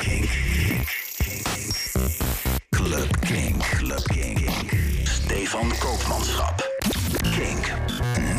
[0.00, 0.30] Kink.
[2.70, 3.62] Club Kink.
[3.62, 4.50] Club Kink.
[5.04, 6.62] Stefan Koopmanschap.
[7.36, 7.72] Kink.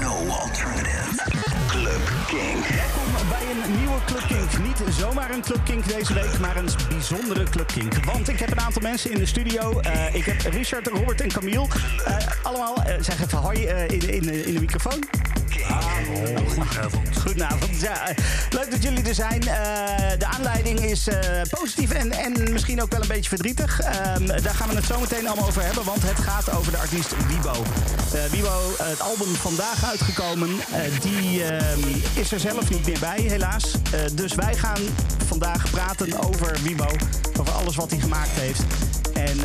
[0.01, 1.21] No alternative.
[1.67, 2.65] Club Kink.
[2.65, 4.65] Welkom bij een nieuwe Club Kink.
[4.67, 8.05] Niet zomaar een Club Kink deze week, maar een bijzondere Club Kink.
[8.05, 9.79] Want ik heb een aantal mensen in de studio.
[9.79, 11.67] Eh, ik heb Richard, Robert en Camille.
[12.05, 14.09] Eh, allemaal, eh, zeg even hoi in,
[14.45, 14.99] in de microfoon.
[16.47, 17.17] Goedenavond.
[17.17, 17.71] Goedenavond.
[18.49, 19.41] Leuk dat jullie er zijn.
[19.41, 23.79] Eh, de aanleiding is eh, positief en, en misschien ook wel een beetje verdrietig.
[23.79, 26.77] Ehm, daar gaan we het zo meteen allemaal over hebben, want het gaat over de
[26.77, 27.63] artiest Wibo.
[28.13, 30.49] Eh Wibo, het album vandaag uitgekomen,
[31.01, 31.79] die ehm,
[32.13, 33.75] is er zelf niet meer bij, helaas.
[34.13, 34.81] Dus wij gaan
[35.25, 36.87] vandaag praten over Wibo,
[37.39, 38.63] over alles wat hij gemaakt heeft.
[39.13, 39.37] En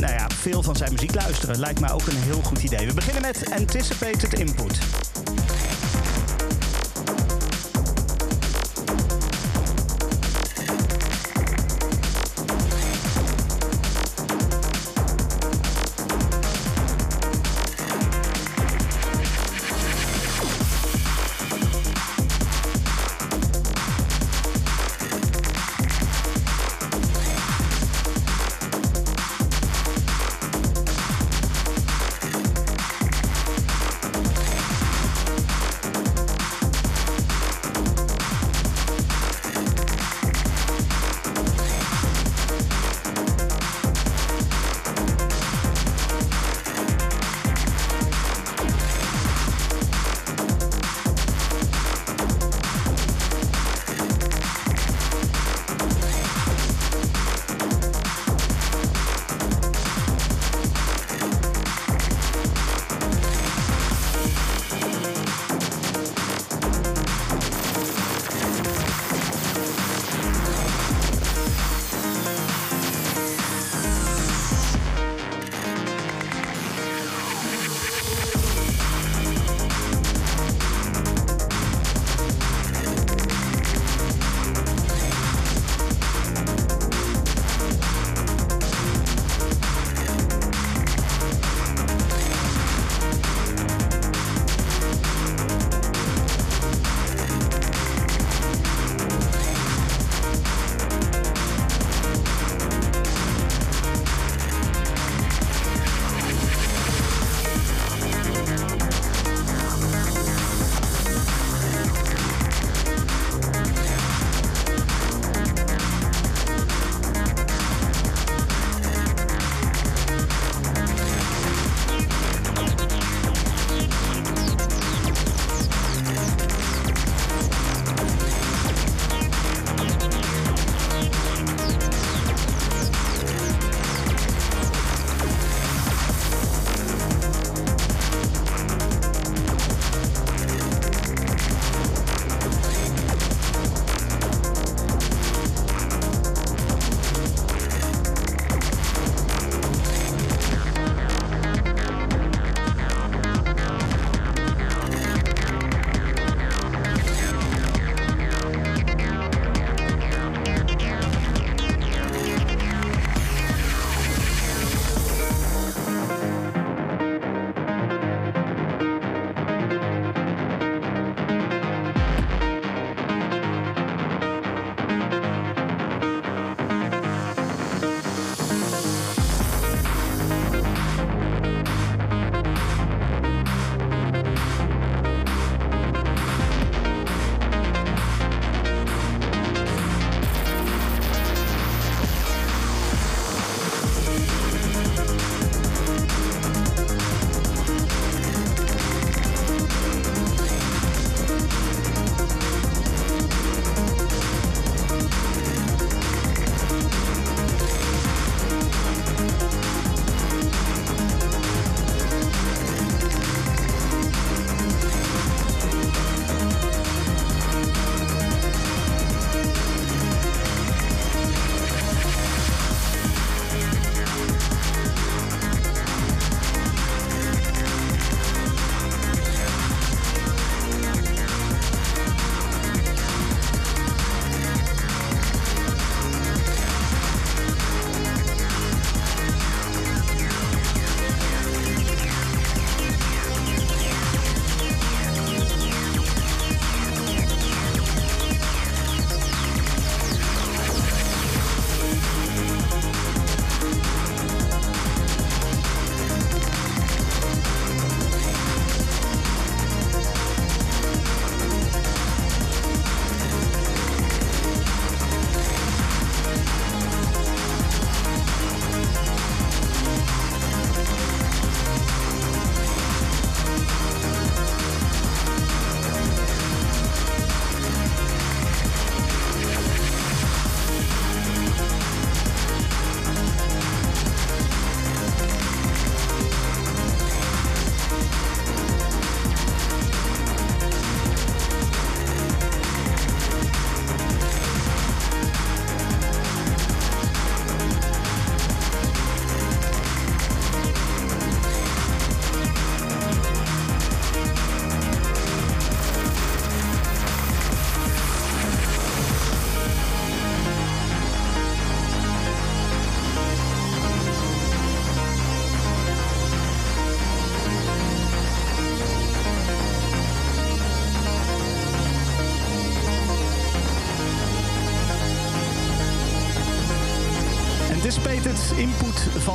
[0.00, 2.86] nou ja, veel van zijn muziek luisteren lijkt mij ook een heel goed idee.
[2.86, 4.78] We beginnen met Anticipated Input.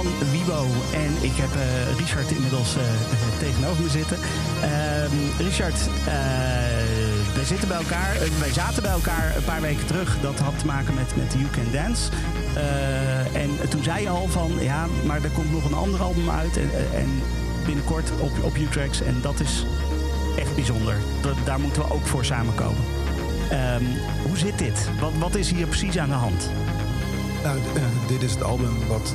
[0.03, 0.65] Van Wibo.
[0.93, 2.83] En ik heb uh, Richard inmiddels uh,
[3.45, 4.17] tegenover me zitten.
[4.63, 5.79] Uh, Richard,
[7.35, 8.17] wij zitten bij elkaar.
[8.39, 10.17] wij zaten bij elkaar een paar weken terug.
[10.21, 12.11] Dat had te maken met, met You Can Dance.
[13.33, 16.57] en toen zei je al van, ja, maar er komt nog een ander album uit.
[16.57, 17.21] En, en
[17.65, 19.01] binnenkort op, op U-Tracks.
[19.01, 19.65] En dat is
[20.35, 20.95] echt bijzonder.
[21.21, 22.83] Dat, daar moeten we ook voor samenkomen.
[23.51, 23.87] Um,
[24.27, 24.89] hoe zit dit?
[24.99, 26.49] Wat, wat is hier precies aan de hand?
[27.43, 27.59] Nou,
[28.07, 29.13] dit is het album wat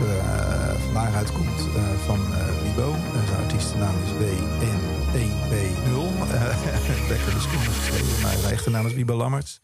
[0.95, 2.21] vandaag uitkomt uh, van
[2.63, 2.97] Wibo.
[3.27, 5.97] zijn artiestennaam is W1B0.
[7.09, 9.61] Lekker wiskundig geschreven, maar zijn echte naam is Wibo Lammerts.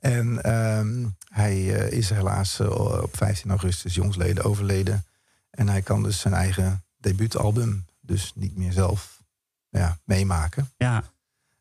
[0.00, 5.04] En um, hij is helaas op 15 augustus jongsleden overleden.
[5.50, 9.22] En hij kan dus zijn eigen debuutalbum dus niet meer zelf
[9.68, 10.70] ja, meemaken.
[10.76, 11.04] Ja.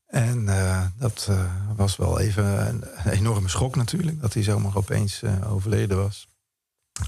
[0.05, 1.29] En uh, dat
[1.75, 4.21] was wel even een, enorme schok natuurlijk.
[4.21, 6.27] Dat hij zomaar opeens overleden was.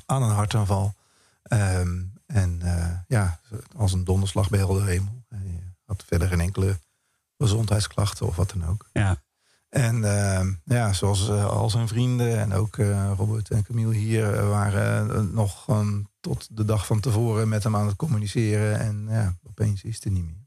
[0.05, 0.99] Aan een hartaanval.
[1.53, 2.61] Um, en
[3.07, 3.39] ja,
[3.75, 5.23] als een donderslag bij helder hemel.
[5.29, 6.79] Hij had verder geen enkele
[7.37, 8.89] gezondheidsklachten of wat dan ook.
[8.93, 9.21] Ja.
[9.69, 12.75] En ehm, ja, zoals al zijn vrienden en ook
[13.17, 17.87] Robert en Camille hier waren nog um, tot de dag van tevoren met hem aan
[17.87, 18.79] het communiceren.
[18.79, 20.41] En ja, opeens is het er niet meer.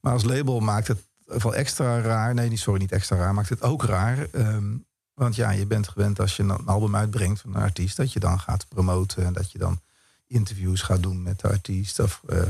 [0.00, 2.34] Maar als label maakt het wel extra raar.
[2.34, 3.34] Nee, sorry, niet extra raar.
[3.34, 4.26] Maakt het ook raar.
[4.32, 8.12] Um, want ja, je bent gewend als je een album uitbrengt van een artiest, dat
[8.12, 9.80] je dan gaat promoten en dat je dan
[10.30, 11.98] interviews gaat doen met de artiest.
[11.98, 12.42] Of uh,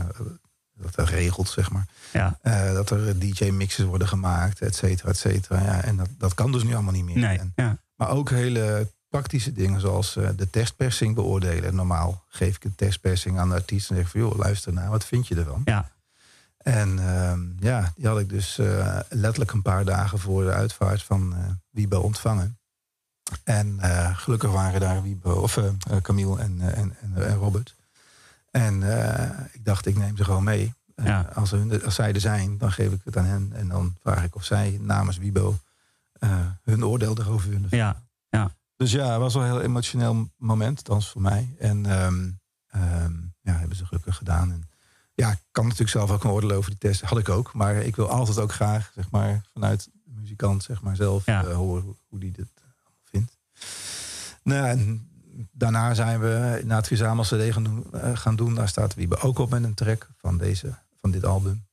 [0.75, 1.87] dat er regelt, zeg maar.
[2.13, 2.39] Ja.
[2.43, 5.63] Uh, dat er DJ-mixes worden gemaakt, et cetera, et cetera.
[5.63, 7.19] Ja, en dat, dat kan dus nu allemaal niet meer.
[7.19, 7.79] Nee, en, ja.
[7.95, 11.75] Maar ook hele praktische dingen zoals uh, de testpersing beoordelen.
[11.75, 14.21] Normaal geef ik een testpersing aan de artiest en zeg van...
[14.21, 15.63] joh, luister naar, wat vind je ervan?
[15.65, 15.91] Ja.
[16.57, 18.57] En uh, ja, die had ik dus
[19.09, 21.39] letterlijk een paar dagen voor de uitvaart van uh,
[21.71, 22.59] Wiebo ontvangen.
[23.45, 23.79] En
[24.15, 25.59] gelukkig waren daar Wiebo, of
[26.03, 27.77] Camille en, en, en, Robert.
[28.51, 28.83] En
[29.53, 30.73] ik dacht, ik neem ze gewoon mee.
[31.05, 31.31] Ja.
[31.35, 33.53] als, hun, als zij er zijn, dan geef ik het aan hen.
[33.55, 35.59] En dan vraag ik of zij namens Wiebo
[36.65, 37.69] hun oordeel erover willen.
[37.71, 38.51] Ja, ja.
[38.77, 41.55] Dus ja, het was wel een heel emotioneel moment, dan voor mij.
[41.59, 42.41] En um,
[42.75, 44.53] um, ja, hebben ze gelukkig gedaan.
[44.53, 44.69] En,
[45.15, 47.01] ja, ik kan natuurlijk zelf ook een oordeel over die test.
[47.01, 47.53] Had ik ook.
[47.53, 51.45] Maar ik wil altijd ook graag, zeg maar, vanuit de muzikant, zeg maar, zelf ja.
[51.45, 52.49] uh, horen hoe, die dit.
[54.51, 55.09] Nou, en
[55.53, 58.55] daarna zijn we na het verzamel CD gaan doen, uh, gaan doen.
[58.55, 61.65] Daar staat Wiebe ook op met een track van, deze, van dit album.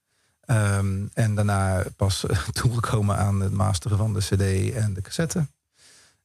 [0.46, 5.48] Um, en daarna pas uh, toegekomen aan het masteren van de CD en de cassette.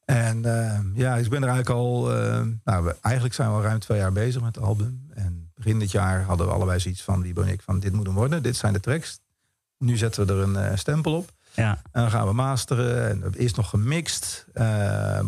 [0.04, 2.16] En uh, ja, ik ben er eigenlijk al.
[2.16, 5.06] Uh, nou, eigenlijk zijn we al ruim twee jaar bezig met het album.
[5.14, 8.06] En begin dit jaar hadden we allebei zoiets van, die en ik, van dit moet
[8.06, 8.42] hem worden.
[8.42, 9.20] Dit zijn de tracks.
[9.78, 11.32] Nu zetten we er een uh, stempel op.
[11.54, 11.82] Ja.
[11.90, 13.08] En dan gaan we masteren.
[13.08, 14.46] En is nog gemixt.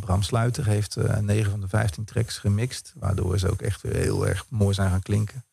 [0.00, 2.92] Bram Sluiter heeft 9 van de 15 tracks gemixt.
[2.96, 5.44] Waardoor ze ook echt weer heel erg mooi zijn gaan klinken.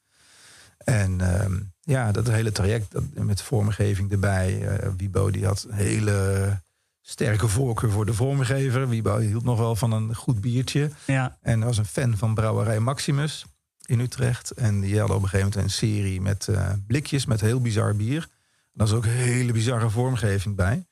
[0.77, 4.79] En ehm, ja, dat hele traject dat, met vormgeving erbij.
[4.97, 6.59] Wibo die had een hele
[7.01, 8.89] sterke voorkeur voor de vormgever.
[8.89, 10.89] Wiebo hield nog wel van een goed biertje.
[11.05, 11.37] Ja.
[11.41, 13.45] En was een fan van brouwerij Maximus
[13.85, 14.51] in Utrecht.
[14.51, 17.95] En die hadden op een gegeven moment een serie met uh, blikjes met heel bizar
[17.95, 18.27] bier.
[18.73, 20.85] Daar is ook een hele bizarre vormgeving bij.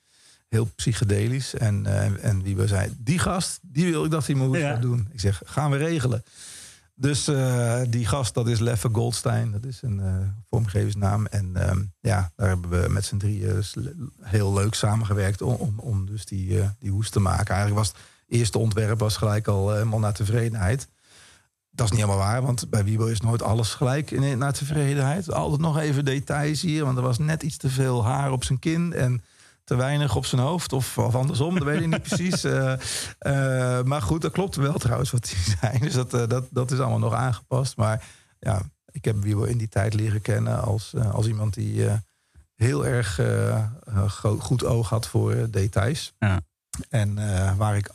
[0.50, 1.54] Heel psychedelisch.
[1.54, 4.76] En, uh, en Wiebo zei, die gast, die wil ik dat hij moet Ja.
[4.76, 5.08] doen.
[5.12, 6.24] Ik zeg, gaan we regelen.
[6.96, 9.52] Dus uh, die gast, dat is Leffe Goldstein.
[9.52, 10.16] Dat is een uh,
[10.50, 11.26] vormgeversnaam.
[11.26, 13.64] En uh, ja, daar hebben we met z'n drieën
[14.22, 17.56] heel leuk samengewerkt om, om, om dus die, die hoes te maken.
[17.56, 20.88] Eigenlijk was het eerste ontwerp was gelijk al helemaal naar tevredenheid.
[21.80, 25.34] Dat is niet helemaal waar, want bij Wiebo is nooit alles gelijk in, naar tevredenheid.
[25.34, 28.60] Altijd nog even details hier, want er was net iets te veel haar op zijn
[28.60, 28.94] kin.
[28.94, 29.24] En
[29.64, 30.74] te weinig op zijn hoofd.
[30.74, 32.46] Of, of andersom, dat weet ik niet precies.
[32.46, 32.74] Uh,
[33.22, 35.80] uh, maar goed, dat klopt wel trouwens wat hij zei.
[35.80, 37.78] Dus dat, uh, dat, dat is allemaal nog aangepast.
[37.78, 38.04] Maar
[38.40, 41.88] ja, ik heb Wiebo in die tijd leren kennen als, als iemand die
[42.56, 43.20] heel erg
[44.40, 46.14] goed oog had voor details.
[46.20, 46.40] Ja.
[46.90, 47.16] En
[47.58, 47.90] waar ik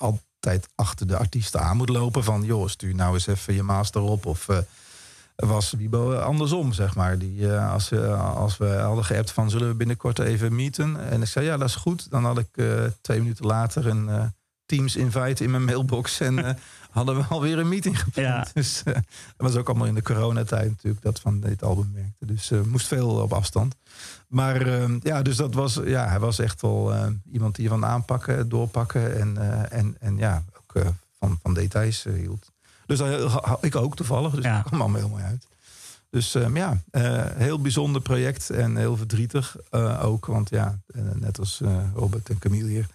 [0.45, 2.43] altijd achter de artiesten aan moet lopen van...
[2.43, 4.49] joh, stuur nou eens even je master op of
[5.37, 7.19] was Wiebo andersom, zeg maar.
[7.19, 11.11] Die, uh, als, uh, als we hadden geappt van zullen we binnenkort even meeten.
[11.11, 12.11] En ik zei ja, dat is goed.
[12.11, 12.65] Dan had ik
[13.01, 14.33] twee minuten later een
[14.67, 16.21] Teams invite in mijn mailbox.
[16.21, 16.59] En
[16.95, 18.47] hadden we alweer een meeting gepland.
[18.47, 18.47] Ja.
[18.61, 18.95] Dus dat
[19.37, 22.27] was ook allemaal in de coronatijd natuurlijk dat van dit album werkte.
[22.27, 23.75] Dus moest veel op afstand.
[24.29, 26.95] Maar ehm, ja, dus dat was, ja, hij was echt wel
[27.33, 29.37] iemand die van aanpakken, doorpakken en,
[29.71, 30.85] en, en ja, ook
[31.19, 32.53] van, van details hield.
[32.87, 34.35] Dus dat ik ook toevallig.
[34.35, 34.57] Dus Ja.
[34.57, 35.47] dat kwam allemaal heel mooi uit.
[36.11, 40.27] Dus um, ja, uh, heel bijzonder project en heel verdrietig uh, ook.
[40.27, 41.63] Want ja, uh, net als
[41.95, 42.87] Robert en Camille hier.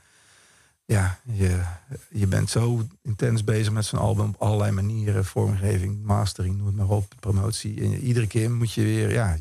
[0.89, 1.63] Ja, je,
[2.09, 5.25] je bent zo intens bezig met zo'n album op allerlei manieren.
[5.25, 7.81] Vormgeving, mastering, noem het maar op, promotie.
[7.81, 9.37] En iedere keer moet je weer, ja...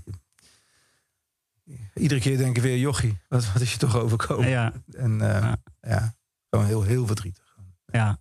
[1.95, 4.49] iedere keer denk ik weer, jochie, wat, wat is je toch overkomen?
[4.49, 4.73] Ja.
[4.93, 5.57] En uh, ja.
[5.81, 6.15] ja.
[6.51, 7.57] gewoon heel, heel verdrietig.
[7.87, 8.19] Ja.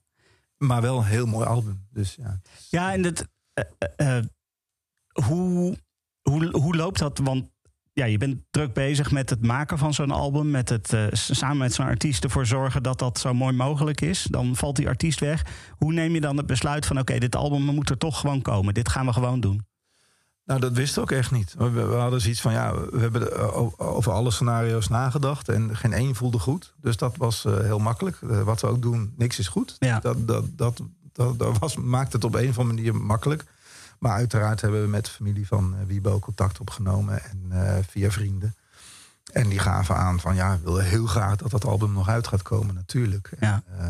[0.58, 1.88] Maar wel een heel mooi album.
[1.90, 2.42] Dus ja.
[2.70, 3.28] Ja, en het,
[3.98, 4.24] uh, uh,
[5.26, 5.78] hoe,
[6.22, 7.18] hoe, hoe loopt dat?
[7.18, 7.50] Want
[7.98, 10.52] ja, je bent druk bezig met het maken van zo'n album.
[10.52, 14.28] Met het uh, samen met zo'n artiest ervoor zorgen dat dat zo mooi mogelijk is.
[14.30, 15.46] Dan valt die artiest weg.
[15.78, 18.42] Hoe neem je dan het besluit van: oké, okay, dit album moet er toch gewoon
[18.42, 18.74] komen?
[18.74, 19.66] Dit gaan we gewoon doen?
[20.46, 21.56] Nou, dat wisten we ook echt niet.
[21.58, 25.50] We, we hadden zoiets van: ja, we hebben over alle scenario's nagedacht.
[25.50, 26.74] En geen één voelde goed.
[26.82, 28.20] Dus dat was uh, heel makkelijk.
[28.22, 29.76] Uh, wat we ook doen, niks is goed.
[29.80, 30.00] Ja.
[30.00, 30.82] Dat, dat, dat,
[31.14, 33.46] dat, dat was, maakt het op een of andere manier makkelijk.
[34.00, 38.12] Maar uiteraard hebben we met de familie van uh, Wiebo contact opgenomen en uh, via
[38.12, 38.56] vrienden.
[39.32, 42.28] En die gaven aan van ja, we willen heel graag dat dat album nog uit
[42.28, 43.32] gaat komen, natuurlijk.
[43.40, 43.64] Ja.
[43.66, 43.90] En, uh,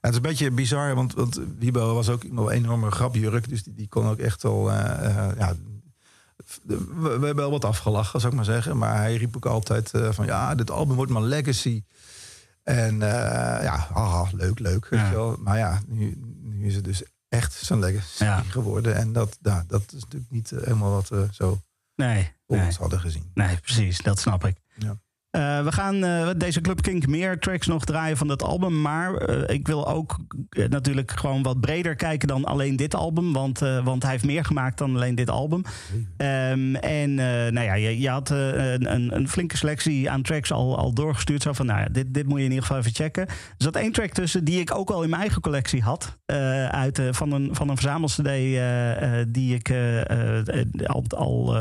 [0.00, 3.48] het is een beetje bizar, want, want Wiebo was ook een enorme grapjurk.
[3.48, 4.70] Dus die, die kon ook echt wel.
[4.70, 5.54] ja,
[6.62, 8.76] we, we, hebben wel wat afgelachen, zou ik maar zeggen.
[8.76, 11.82] Maar hij riep ook altijd van ja, dit album wordt mijn legacy.
[12.62, 14.86] En ja, aha, leuk, leuk.
[14.90, 14.96] Ja.
[14.96, 15.36] Weet je wel.
[15.40, 18.42] Maar ja, nu, nu is het dus echt zijn legacy Ja.
[18.42, 18.94] geworden.
[18.96, 21.60] En dat, nou, dat is natuurlijk niet eh, helemaal wat we zo
[21.94, 22.32] nee.
[22.46, 23.30] ons hadden gezien.
[23.34, 24.56] nee, precies, dat snap ik.
[24.76, 25.00] Ja.
[25.30, 28.80] Eh, we gaan eh, deze Club Kink meer tracks nog draaien van dat album.
[28.80, 30.18] Maar eh, ik wil ook
[30.68, 33.32] natuurlijk gewoon wat breder kijken dan alleen dit album.
[33.32, 35.62] Want, want hij heeft meer gemaakt dan alleen dit album.
[36.16, 37.14] Ehm, en
[37.54, 41.42] nou ja, je, je had een, een, flinke selectie aan tracks al, al doorgestuurd.
[41.42, 43.26] Zo van, nou ja, dit, dit moet je in ieder geval even checken.
[43.28, 46.18] Er zat één track tussen die ik ook al in mijn eigen collectie had.
[46.70, 48.24] uit, van een, van een verzamelcd
[49.34, 49.74] die ik
[50.86, 51.52] al, al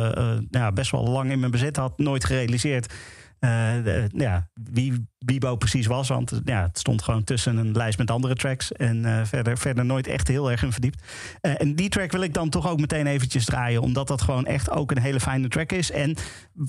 [0.49, 1.97] nou best wel lang in mijn bezit had.
[1.97, 2.93] Nooit gerealiseerd.
[3.39, 3.49] Eh,
[3.83, 6.07] de- ja, wie Bibo precies was.
[6.07, 8.71] Want eh, ja, het stond gewoon tussen een lijst met andere tracks.
[8.71, 11.03] En eh, verder, verder nooit echt heel erg in verdiept.
[11.41, 13.81] Eh, en die track wil ik dan toch ook meteen eventjes draaien.
[13.81, 15.91] Omdat dat gewoon echt ook een hele fijne track is.
[15.91, 16.15] En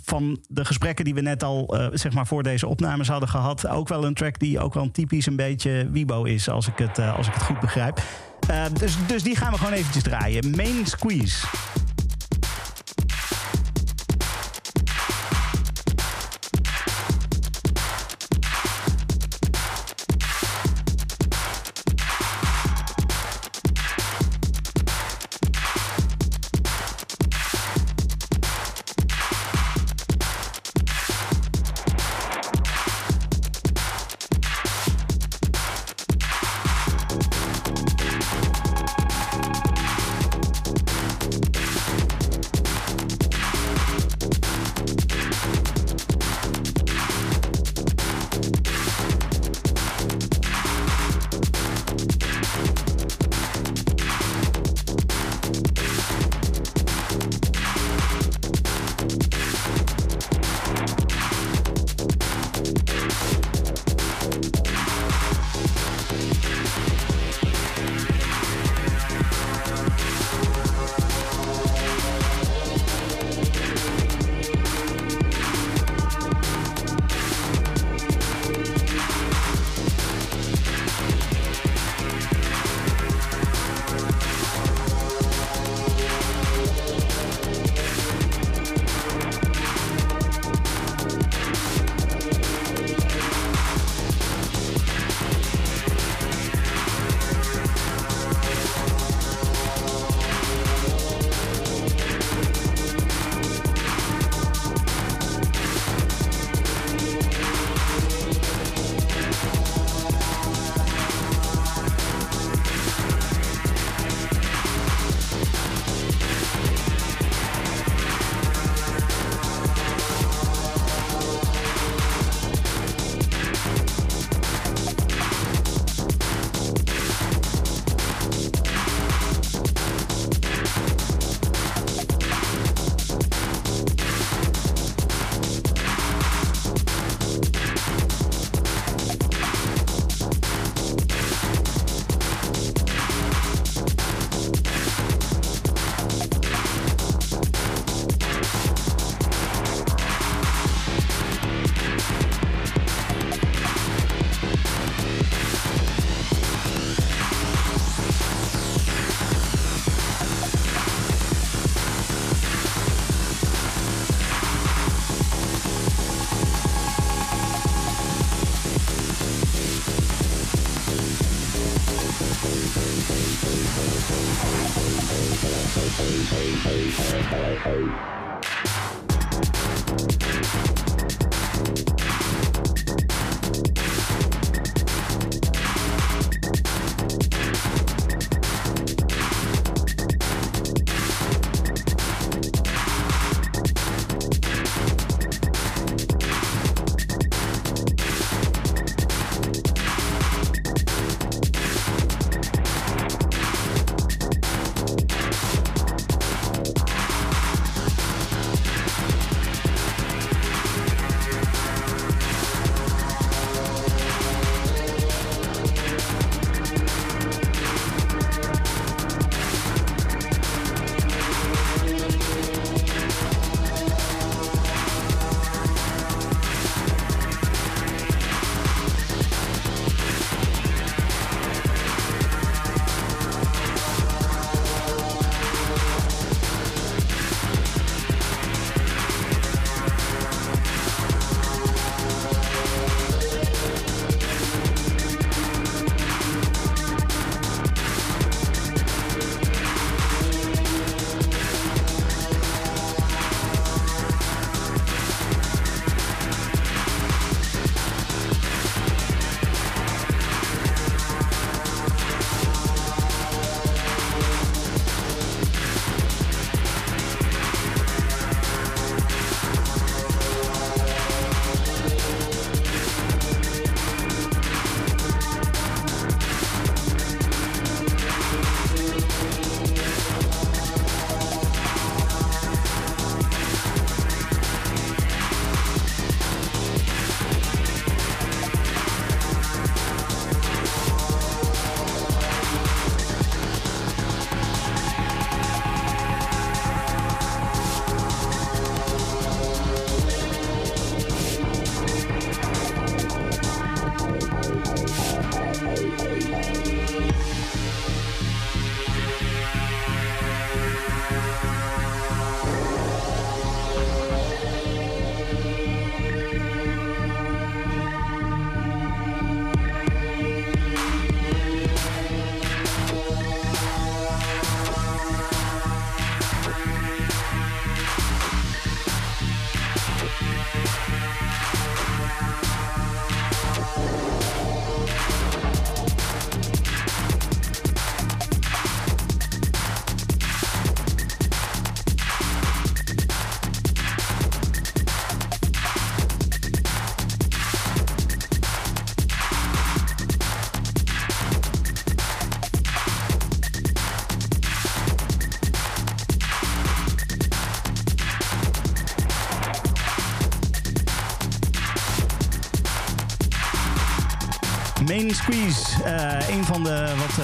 [0.03, 3.69] van de gesprekken die we net al eh, zeg maar voor deze opnames hadden gehad.
[3.69, 6.49] Ook wel een track die ook wel typisch een beetje Wibo is.
[6.49, 8.01] Als ik het, eh, als ik het goed begrijp.
[8.49, 10.51] Eh, dus, dus die gaan we gewoon eventjes draaien.
[10.51, 11.47] Main Squeeze.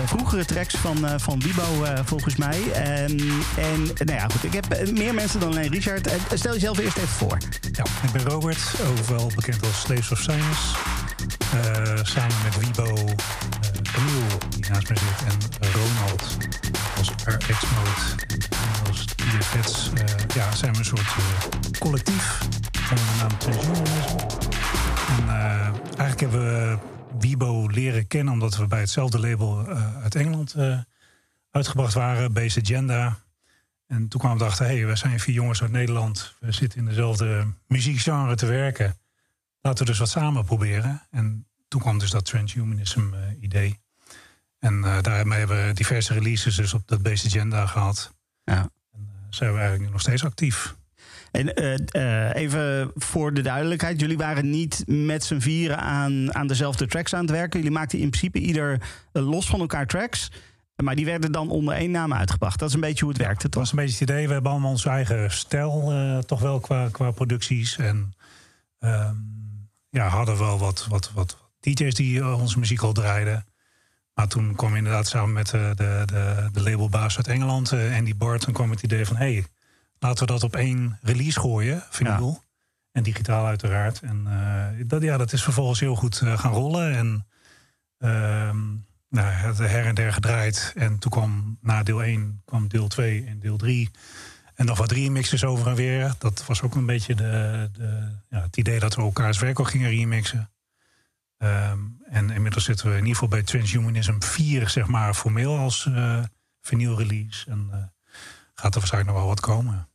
[0.05, 2.73] Vroegere tracks van, uh, van Wibo volgens mij.
[2.73, 3.19] En,
[3.57, 6.11] en nou ja, goed, ik heb meer mensen dan alleen Richard.
[6.35, 7.39] stel jezelf eerst even voor.
[7.73, 8.59] Ja, ik ben Robert,
[8.91, 10.63] overal bekend als Slaves of Science.
[12.03, 12.95] samen met Wibo,
[13.93, 16.37] Camille, die naast me zit, en Ronald
[16.97, 18.25] als RX-mode.
[18.51, 19.91] En als DFS
[20.35, 21.15] ja, zijn we een soort
[21.79, 22.39] collectief
[22.91, 23.96] onder de naam.
[27.77, 30.79] Leren kennen omdat we bij hetzelfde label uh, uit Engeland uh,
[31.51, 33.19] uitgebracht waren, Base Agenda.
[33.87, 36.79] En toen kwamen we dachten, hé, hey, we zijn vier jongens uit Nederland, we zitten
[36.79, 38.97] in dezelfde muziekgenre te werken.
[39.61, 41.03] Laten we dus wat samen proberen.
[41.11, 43.81] En toen kwam dus dat transhumanism uh, idee.
[44.59, 48.15] En daarmee hebben we diverse releases dus op dat Base Agenda gehad.
[48.45, 48.71] Ja.
[48.93, 50.77] En zijn we eigenlijk nu nog steeds actief.
[51.37, 51.63] En
[51.97, 57.15] uh, even voor de duidelijkheid: jullie waren niet met z'n vieren aan, aan dezelfde tracks
[57.15, 57.59] aan het werken.
[57.59, 58.81] Jullie maakten in principe ieder
[59.13, 60.31] uh, los van elkaar tracks.
[60.77, 62.59] Maar die werden dan onder één naam uitgebracht.
[62.59, 63.47] Dat is een beetje hoe het werkte.
[63.47, 64.27] Het was een beetje het idee.
[64.27, 67.77] We hebben allemaal onze eigen stijl, uh, toch wel qua, qua producties.
[67.77, 68.15] En
[68.79, 69.15] ehm,
[69.91, 73.47] ja, hadden wel wat, wat, wat DJ's die onze muziek al draaiden.
[74.15, 78.55] Maar toen kwam inderdaad samen met de, de, de labelbaas uit Engeland, Andy Bart, toen
[78.55, 79.45] kwam het idee van: hey,
[79.99, 82.31] laten we dat op één release gooien, vinyl.
[82.41, 82.45] Ja.
[82.93, 84.01] En digitaal uiteraard.
[84.01, 86.97] En uh, dat, ja, dat is vervolgens heel goed uh, gaan rollen.
[86.97, 87.27] En
[87.99, 88.51] uh,
[89.09, 90.73] nou, het her en der gedraaid.
[90.77, 93.91] En toen kwam na deel 1 kwam deel 2 en deel 3.
[94.55, 96.15] En nog wat remixes over en weer.
[96.19, 99.69] Dat was ook een beetje de, de, ja, het idee dat we elkaars werk ook
[99.69, 100.51] gingen remixen.
[101.39, 105.85] Ehm, en inmiddels zitten we in ieder geval bij Transhumanism 4, zeg maar, formeel als
[105.85, 106.23] uh,
[106.61, 107.51] vinyl release.
[107.51, 107.77] En uh,
[108.61, 109.89] gaat er waarschijnlijk nog wel wat komen.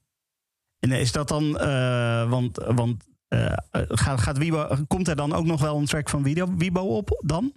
[0.79, 3.03] En is dat dan, uh, want, want
[3.89, 7.21] gaat, gaat Wiebo, komt er dan ook nog wel een track van Wiebo, Wiebo op
[7.25, 7.53] dan?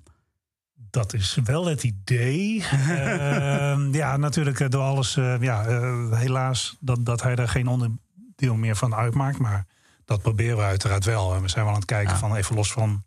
[0.90, 2.56] Dat is wel het idee.
[2.72, 5.14] uh, ja, natuurlijk door alles.
[5.40, 5.64] Ja,
[6.10, 9.38] helaas dat, dat hij er geen onderdeel meer van uitmaakt.
[9.38, 9.66] Maar
[10.04, 11.34] dat proberen we uiteraard wel.
[11.34, 13.04] En we zijn wel aan het kijken van even los van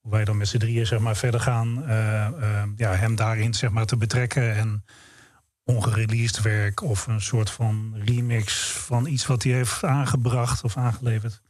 [0.00, 1.84] hoe wij dan met z'n drieën zeg maar, verder gaan.
[2.76, 4.54] ja, hem daarin zeg maar, te betrekken.
[4.56, 4.84] En
[5.64, 11.42] ongereleased werk of een soort van remix van iets wat hij heeft aangebracht of aangeleverd.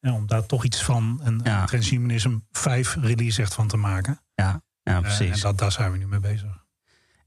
[0.00, 1.64] Ja, om daar toch iets van een ja.
[1.64, 4.20] Transhumanism 5 release echt van te maken.
[4.34, 5.26] Ja, ja precies.
[5.26, 6.66] Uh, en dat, daar zijn we nu mee bezig.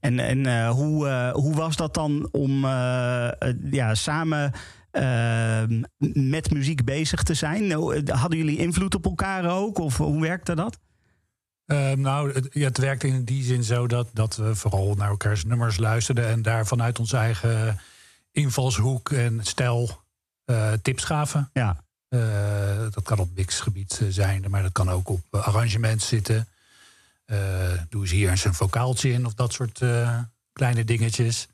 [0.00, 2.64] En, en uh, hoe, uh, hoe was dat dan om
[3.70, 4.52] ja, samen
[6.12, 7.70] met muziek bezig te zijn?
[8.10, 9.78] Hadden jullie invloed op elkaar ook?
[9.78, 10.78] Of hoe werkte dat?
[11.66, 15.44] Uh, nou, het, het werkte in die zin zo dat, dat we vooral naar elkaars
[15.44, 17.80] nummers luisterden en daar vanuit onze eigen
[18.30, 20.02] invalshoek en stijl
[20.46, 21.50] uh, tips gaven.
[21.52, 21.84] Ja.
[22.08, 22.20] Uh,
[22.90, 26.48] dat kan op mixgebied zijn, maar dat kan ook op arrangement zitten.
[27.88, 29.80] doe eens hier eens een vocaaltje in of dat soort
[30.52, 31.48] kleine dingetjes.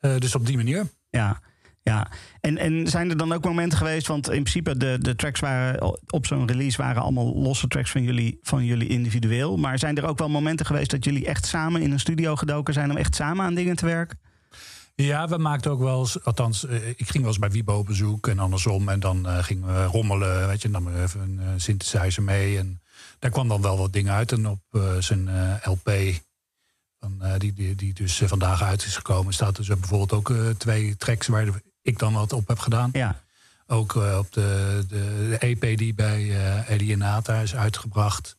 [0.00, 0.88] dus op die manier.
[1.10, 1.40] Ja.
[1.88, 2.08] Ja,
[2.40, 5.98] en, en zijn er dan ook momenten geweest, want in principe de, de tracks waren
[6.06, 9.56] op zo'n release waren allemaal losse tracks van jullie, van jullie individueel.
[9.56, 12.74] Maar zijn er ook wel momenten geweest dat jullie echt samen in een studio gedoken
[12.74, 14.18] zijn om echt samen aan dingen te werken?
[14.94, 16.64] Ja, we maakten ook wel eens, althans,
[16.96, 18.88] ik ging wel eens bij Wibo op bezoek en andersom.
[18.88, 22.58] En dan uh, gingen we rommelen, weet je, dan we even een uh, synthesizer mee.
[22.58, 22.80] En
[23.18, 24.32] daar kwam dan wel wat dingen uit.
[24.32, 24.60] En op
[24.98, 25.30] zijn
[25.62, 25.90] LP,
[27.00, 31.26] van, die, die, die dus vandaag uit is gekomen, staat dus bijvoorbeeld ook twee tracks
[31.26, 32.90] waar ik dan wat op heb gedaan.
[32.92, 33.20] Ja.
[33.66, 38.36] Ook uh, op de, de, de, EP die bij uh, Eddie Nata is uitgebracht,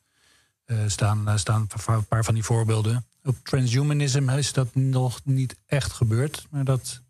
[0.65, 3.05] uh, staan, staan een paar van die voorbeelden.
[3.23, 7.01] Op transhumanism is dat nog niet echt gebeurd, maar dat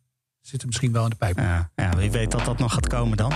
[0.48, 1.38] zit er misschien wel in de pijp.
[1.38, 3.34] Ja, ja wie weet dat dat nog gaat komen dan.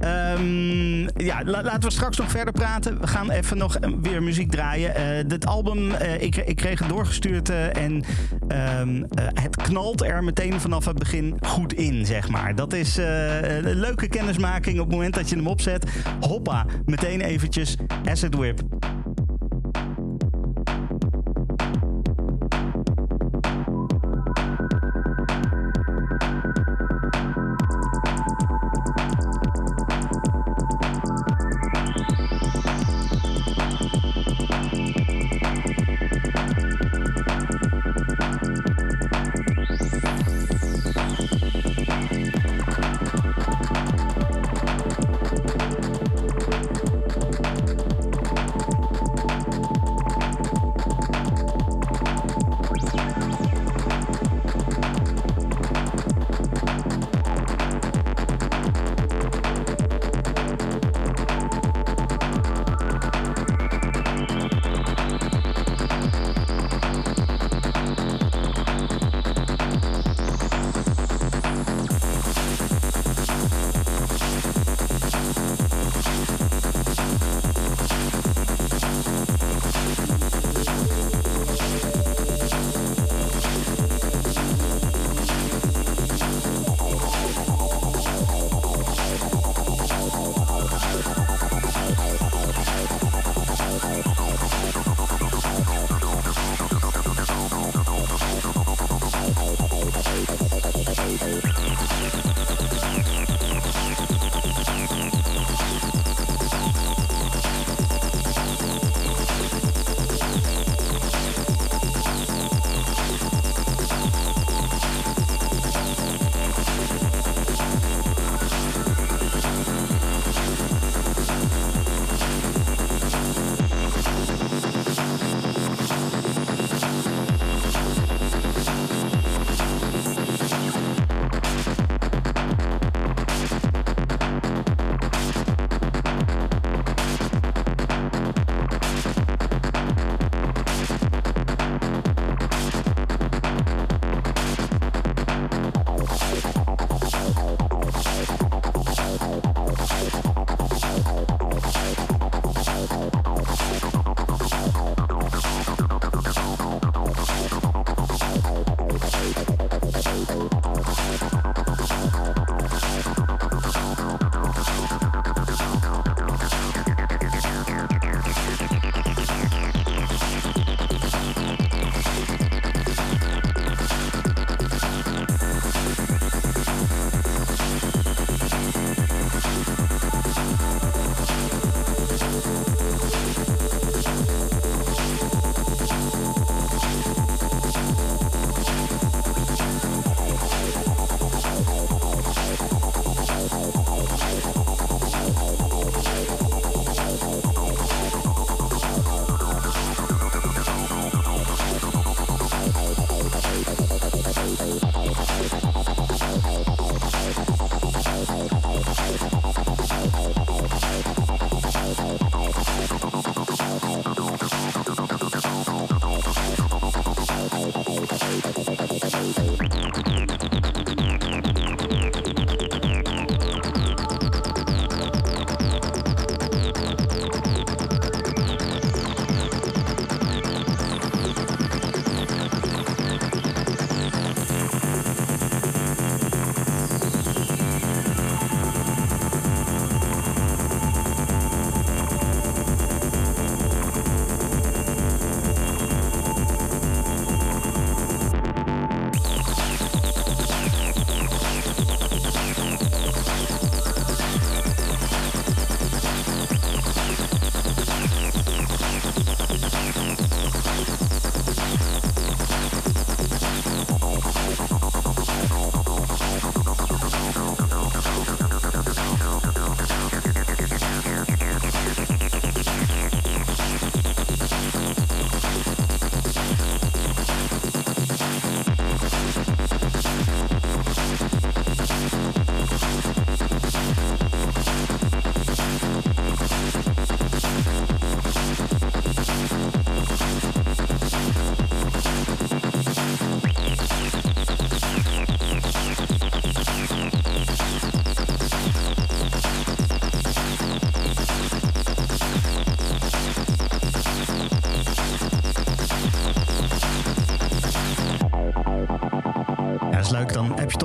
[0.00, 3.00] Um, ja, la, laten we straks nog verder praten.
[3.00, 5.18] We gaan even nog weer muziek draaien.
[5.18, 8.04] Uh, dit album, uh, ik, ik, kreeg het doorgestuurd en
[8.80, 12.54] um, het knalt er meteen vanaf het begin goed in, zeg maar.
[12.54, 15.90] Dat is een leuke kennismaking op het moment dat je hem opzet.
[16.20, 18.60] Hoppa, meteen eventjes Acid Whip.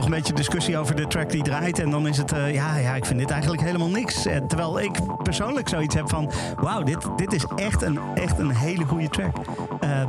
[0.05, 1.79] Een beetje discussie over de track die draait.
[1.79, 4.25] En dan is het, uh, ja, ja, ik vind dit eigenlijk helemaal niks.
[4.25, 4.91] Uh, terwijl ik
[5.23, 6.31] persoonlijk zoiets heb van...
[6.59, 9.35] wauw, dit, dit is echt een, echt een hele goede track.
[9.83, 10.03] Uh,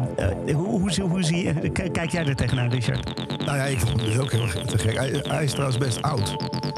[0.55, 3.17] hoe, hoe, hoe zie je, kijk jij er tegenaan, Richard?
[3.45, 4.97] Nou ja, ik vond hem dus ook heel te gek.
[4.97, 6.33] Hij, hij is trouwens best oud.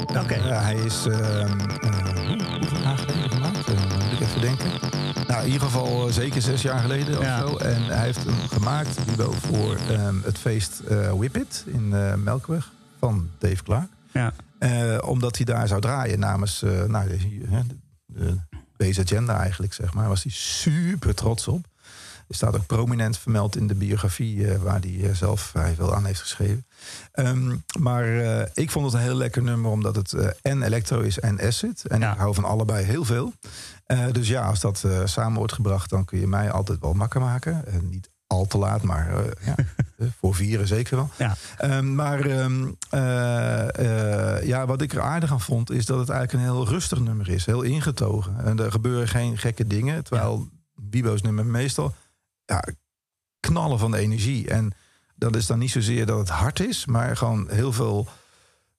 [0.09, 0.18] Oké.
[0.18, 0.38] Okay.
[0.38, 1.07] hij is...
[1.07, 1.59] Ehm,
[2.61, 3.66] hoeveel jaar geleden gemaakt?
[3.66, 4.70] moet ik even denken.
[5.26, 7.44] Nou, in ieder geval zeker zes jaar geleden ja.
[7.44, 7.57] of zo.
[7.57, 8.98] En hij heeft hem gemaakt,
[9.40, 12.76] voor um, het feest uh, Whip It in uh, Melkweg
[13.49, 13.91] Dave Clark.
[14.13, 14.33] Ja.
[14.59, 17.65] Uh, omdat hij daar zou draaien namens nou, de,
[18.07, 18.37] de,
[18.77, 20.09] Base Agenda eigenlijk, zeg maar.
[20.09, 21.67] was hij super trots op.
[22.29, 26.21] Er staat ook prominent vermeld in de biografie waar hij zelf vrij veel aan heeft
[26.21, 26.67] geschreven.
[27.15, 28.07] Um, maar
[28.55, 31.87] ik vond het een heel lekker nummer omdat het en electro is en acid.
[31.87, 32.13] En ja.
[32.13, 33.33] ik hou van allebei heel veel.
[34.13, 37.65] dus ja, als dat samen wordt gebracht, dan kun je mij altijd wel makker maken.
[37.83, 39.55] niet al te laat, maar ja,
[40.29, 41.11] voor vieren zeker wel.
[41.17, 41.37] Ja.
[41.77, 46.09] Um, maar um, uh, uh, ja, wat ik er aardig aan vond, is dat het
[46.09, 47.47] eigenlijk een heel rustig nummer is.
[47.47, 48.45] Heel ingetogen.
[48.45, 50.05] En er gebeuren geen gekke dingen.
[50.05, 50.49] Terwijl.
[50.81, 51.95] Bibo's nummer meestal
[52.45, 52.64] ja,
[53.41, 54.49] knallen van de energie.
[54.49, 54.73] En
[55.14, 58.09] dat is dan niet zozeer dat het hard is, maar gewoon heel veel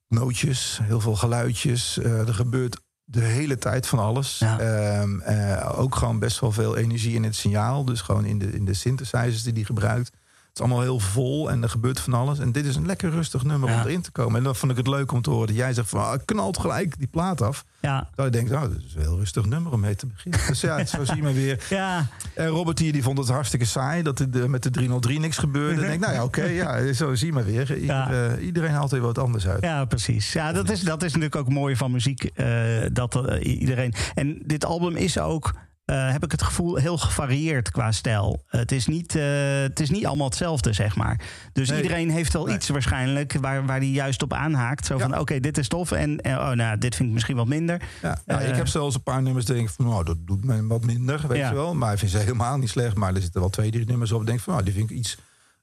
[0.08, 1.98] nootjes, heel veel geluidjes.
[1.98, 4.38] er gebeurt de hele tijd van alles.
[4.38, 5.02] Ja.
[5.02, 7.86] Um, uh, ook gewoon best wel veel energie in het signaal.
[7.86, 10.12] Dus gewoon in de, in de synthesizers die hij gebruikt.
[10.50, 12.40] Het is allemaal heel vol en er gebeurt van alles.
[12.40, 13.76] En dit is een lekker rustig nummer ja.
[13.76, 14.38] om erin te komen.
[14.38, 16.00] En dan vond ik het leuk om te horen dat jij zegt van...
[16.00, 17.66] Ah, knalt gelijk die plaat af.
[17.80, 18.10] Ja.
[18.16, 20.40] Dat je denkt, nou, dat is een heel rustig nummer om mee te beginnen.
[20.48, 21.66] Dus ja, zo zie je maar weer.
[21.70, 22.08] Ja.
[22.36, 24.04] En Robert hier die vond het hartstikke saai...
[24.04, 25.82] dat er de, met de 303 niks gebeurde.
[25.82, 27.78] en denk nou ja, oké, ja, zo zie je maar weer.
[27.78, 28.32] Ieder, Ja.
[28.38, 29.64] uh, iedereen haalt weer wat anders uit.
[29.64, 30.34] Ja, precies.
[30.34, 32.30] Ja, dat is, dat is natuurlijk ook mooi van muziek.
[32.36, 32.46] Uh,
[32.92, 33.94] dat uh, iedereen...
[34.16, 35.54] En dit album is ook...
[35.89, 38.43] Uh, heb ik het gevoel heel gevarieerd qua stijl.
[38.52, 39.23] Uh, het, is niet, uh,
[39.62, 41.19] het is niet allemaal hetzelfde, zeg maar.
[41.54, 41.82] Dus Nee.
[41.82, 42.56] iedereen heeft wel Nee.
[42.56, 44.86] iets waarschijnlijk waar, waar die juist op aanhaakt.
[44.86, 45.02] Zo Ja.
[45.10, 47.82] van, oké, dit is tof en eh, oh, nou, dit vind ik misschien wat minder.
[48.02, 50.67] Ja, Eh, ik heb zelfs een paar nummers denk ik van, nou, dat doet me
[50.67, 51.49] wat minder, weet Ja.
[51.49, 51.73] je wel.
[51.75, 52.95] Maar ik vind ze helemaal niet slecht.
[52.95, 54.21] Maar er zitten wel twee, drie nummers op.
[54.21, 55.17] Ik denk van, nou, die vind ik iets,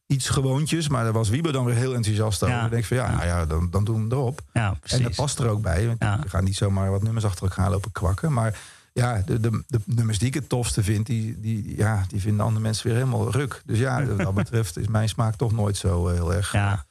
[0.07, 0.89] iets gewoontjes.
[0.89, 2.57] Maar daar was Wiebe dan weer heel enthousiast over.
[2.57, 2.65] Ja.
[2.65, 4.41] Ik denk van, ja, nou ja, dan, dan doen we hem erop.
[4.53, 5.87] Ja, En dat past er ook bij.
[5.87, 8.33] Want we gaan niet zomaar wat nummers achter elkaar lopen kwakken.
[8.33, 8.59] Maar
[8.97, 12.45] ja, de, de, de nummers die ik het tofste vind, die, die, ja, die vinden
[12.45, 13.63] andere mensen weer helemaal ruk.
[13.65, 16.53] Dus ja, wat dat betreft is mijn smaak toch nooit zo eh, heel erg.
[16.53, 16.85] Ja.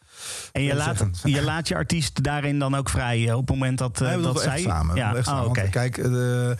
[0.51, 1.29] En je laat, zeggen.
[1.29, 4.21] je laat je artiest daarin dan ook vrij eh, op het moment dat, eh, Nee,
[4.21, 4.53] dat zij...
[4.53, 4.95] echt samen.
[4.95, 5.49] Ja, Echt oh, samen.
[5.49, 5.69] oké.
[5.69, 6.57] Kijk, de,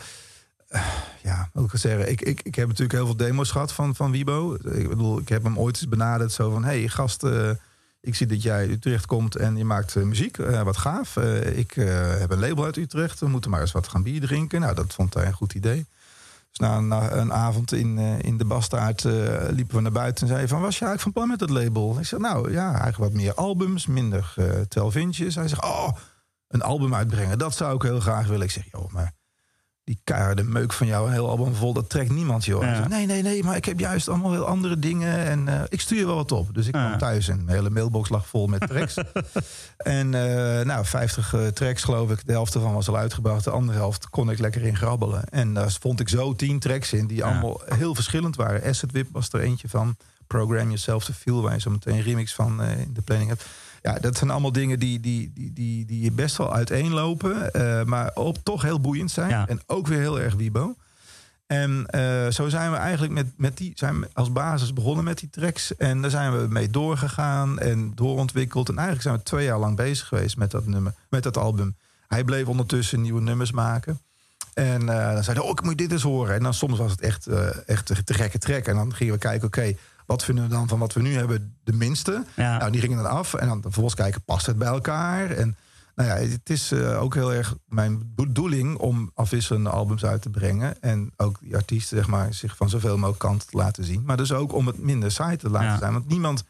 [1.22, 2.10] ja, wat ik zeggen.
[2.10, 4.54] Ik, ik, ik heb natuurlijk heel veel demo's gehad van, van Wibo.
[4.54, 6.32] Ik bedoel, ik heb hem ooit eens benaderd.
[6.32, 7.22] Zo van, hey gast,
[8.06, 10.38] ik zie dat jij Utrecht komt en je maakt eh, muziek.
[10.38, 11.16] Eh, wat gaaf.
[11.16, 11.72] Eh, ik
[12.18, 13.20] heb een label uit Utrecht.
[13.20, 14.60] We moeten maar eens wat gaan bier drinken.
[14.60, 15.86] Nou, dat vond hij een goed idee.
[16.50, 19.04] Dus na een, een avond in, in de Bastaard
[19.50, 20.60] liepen we naar buiten en zei van...
[20.60, 21.98] was je eigenlijk van plan met dat label?
[21.98, 24.34] Ik zeg, nou ja, eigenlijk wat meer albums, minder
[24.68, 25.34] 12 inches.
[25.34, 25.88] Hij zegt, oh,
[26.48, 28.44] een album uitbrengen, dat zou ik heel graag willen.
[28.44, 29.12] Ik zeg, joh, maar
[29.86, 32.60] die keiharde meuk van jou, een heel album vol, dat trekt niemand, joh.
[32.62, 32.66] Ja.
[32.66, 35.60] Hij zegt, nee, nee, nee, maar ik heb juist allemaal heel andere dingen en eh,
[35.68, 36.54] ik stuur je wel wat op.
[36.54, 36.86] Dus ik Ja.
[36.86, 38.94] kwam thuis en mijn hele mailbox lag vol met tracks.
[39.76, 43.50] en eh, nou, 50 eh, tracks geloof ik, de helft ervan was al uitgebracht, de
[43.50, 45.24] andere helft kon ik lekker in grabbelen.
[45.24, 47.24] En daar vond ik zo 10 tracks in, die Ja.
[47.26, 48.62] allemaal heel verschillend waren.
[48.70, 49.96] Asset Whip was er eentje van,
[50.26, 53.44] Program Yourself to Feel, waar je zo meteen een remix van in de planning hebt.
[53.86, 58.10] Ja, dat zijn allemaal dingen die, die, die, die, die best wel uiteenlopen, eh, maar
[58.14, 59.28] op, toch heel boeiend zijn.
[59.28, 59.48] Ja.
[59.48, 60.74] En ook weer heel erg Wibo.
[61.46, 65.18] En eh, zo zijn we eigenlijk met, met die zijn we als basis begonnen met
[65.18, 65.76] die tracks.
[65.76, 68.68] En daar zijn we mee doorgegaan en doorontwikkeld.
[68.68, 71.76] En eigenlijk zijn we twee jaar lang bezig geweest met dat nummer, met dat album.
[72.08, 74.00] Hij bleef ondertussen nieuwe nummers maken.
[74.54, 76.34] En eh, dan zei hij, oh, ik moet dit eens horen.
[76.34, 78.66] En dan soms was het echt, eh, echt te gekke trek.
[78.66, 79.74] En dan gingen we kijken, oké,
[80.06, 82.24] wat vinden we dan van wat we nu hebben de minste?
[82.36, 82.58] Ja.
[82.58, 83.34] Nou, die gingen dan af.
[83.34, 85.30] En dan vervolgens kijken, past het bij elkaar?
[85.30, 85.56] En
[85.94, 90.30] nou ja, het is eh, ook heel erg mijn bedoeling om afwisselende albums uit te
[90.30, 90.82] brengen.
[90.82, 94.02] En ook die artiesten, zeg maar, zich van zoveel mogelijk kanten te laten zien.
[94.06, 95.78] Maar dus ook om het minder saai te laten Ja.
[95.78, 95.92] zijn.
[95.92, 96.44] Want niemand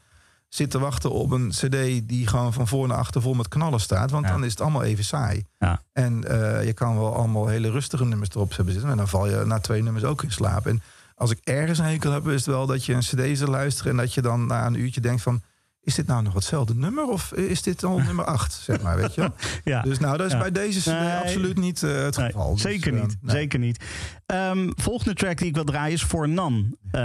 [0.48, 3.80] zit te wachten op een cd die gewoon van voor naar achter vol met knallen
[3.80, 4.10] staat.
[4.10, 4.30] Want Ja.
[4.32, 5.44] dan is het allemaal even saai.
[5.58, 5.82] Ja.
[5.92, 8.90] En eh, je kan wel allemaal hele rustige nummers erop hebben zitten.
[8.92, 10.66] En dan val je na twee nummers ook in slaap.
[10.66, 10.82] En
[11.16, 13.90] als ik ergens een hekel heb, is het wel dat je een cd zou luisteren...
[13.92, 15.42] en dat je dan na een uurtje denkt van...
[15.80, 19.14] is dit nou nog hetzelfde nummer of is dit al nummer acht, zeg maar, weet
[19.14, 19.30] je?
[19.64, 19.82] Ja.
[19.82, 20.38] Dus nou, dat is Ja.
[20.38, 21.16] bij deze cd Nee.
[21.16, 22.52] absoluut niet eh, het Nee, geval.
[22.52, 23.16] Dus, zeker eh, niet.
[23.20, 23.36] nee.
[23.36, 23.84] Zeker niet.
[24.26, 26.76] Ehm, volgende track die ik wil draaien is voor Nan.
[26.90, 27.00] Eh,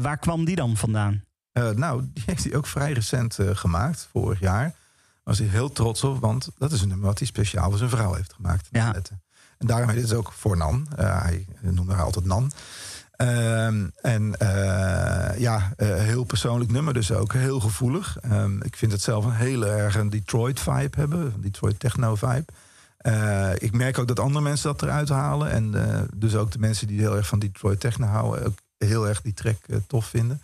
[0.00, 1.24] waar kwam die dan vandaan?
[1.74, 4.74] Nou, die heeft hij ook vrij recent gemaakt, vorig jaar.
[5.24, 7.90] Was hij heel trots op, want dat is een nummer wat hij speciaal voor zijn
[7.90, 8.68] vrouw heeft gemaakt.
[8.70, 8.94] Ja.
[9.58, 10.86] En daarom heet het ook voor Nan.
[10.96, 12.52] Hij noemde haar altijd Nan.
[13.20, 17.32] Ehm, en eh, ja, uh, heel persoonlijk nummer dus ook.
[17.32, 18.18] Heel gevoelig.
[18.32, 21.34] Um, ik vind het zelf een heel erg een Detroit vibe hebben.
[21.40, 22.44] Detroit techno vibe.
[23.02, 25.50] Uh, ik merk ook dat andere mensen dat eruit halen.
[25.50, 25.74] En
[26.14, 28.46] dus ook de mensen die heel erg van Detroit techno houden...
[28.46, 30.40] ook heel erg die track tof vinden.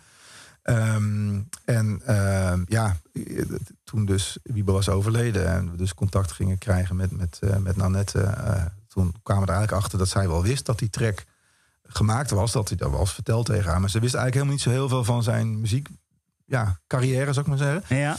[0.63, 2.01] Um, en
[2.67, 2.97] ja,
[3.83, 5.47] toen dus Wiebe was overleden...
[5.47, 8.33] en we dus contact gingen krijgen met, met, met Nanette...
[8.87, 11.25] toen kwamen we er eigenlijk achter dat zij wel wist dat die track
[11.87, 13.79] gemaakt was, dat hij dat was verteld tegen haar.
[13.79, 15.89] Maar ze wist eigenlijk helemaal niet zo heel veel van zijn muziek,
[16.45, 17.97] ja, carrière, zou ik maar zeggen.
[17.97, 18.17] Ja.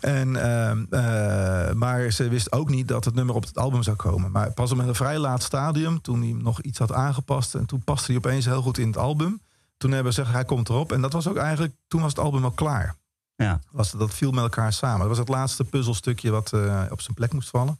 [0.00, 4.30] En, uh, maar ze wist ook niet dat het nummer op het album zou komen.
[4.30, 7.54] Maar pas op een vrij laat stadium, toen hij nog iets had aangepast...
[7.54, 9.40] en toen paste hij opeens heel goed in het album.
[9.76, 10.92] Toen hebben ze gezegd, hij komt erop.
[10.92, 12.96] En dat was ook eigenlijk, toen was het album al klaar.
[13.36, 13.60] Ja.
[13.70, 14.98] Was, dat viel met elkaar samen.
[14.98, 17.78] Dat was het laatste puzzelstukje wat uh, op zijn plek moest vallen.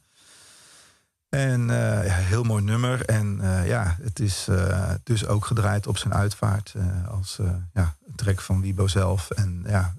[1.33, 3.05] En uh, ja, heel mooi nummer.
[3.05, 6.73] En uh, ja, het is uh, dus ook gedraaid op zijn uitvaart
[7.09, 7.39] als
[7.73, 9.29] ja, een track van Wibo zelf.
[9.29, 9.93] En ja,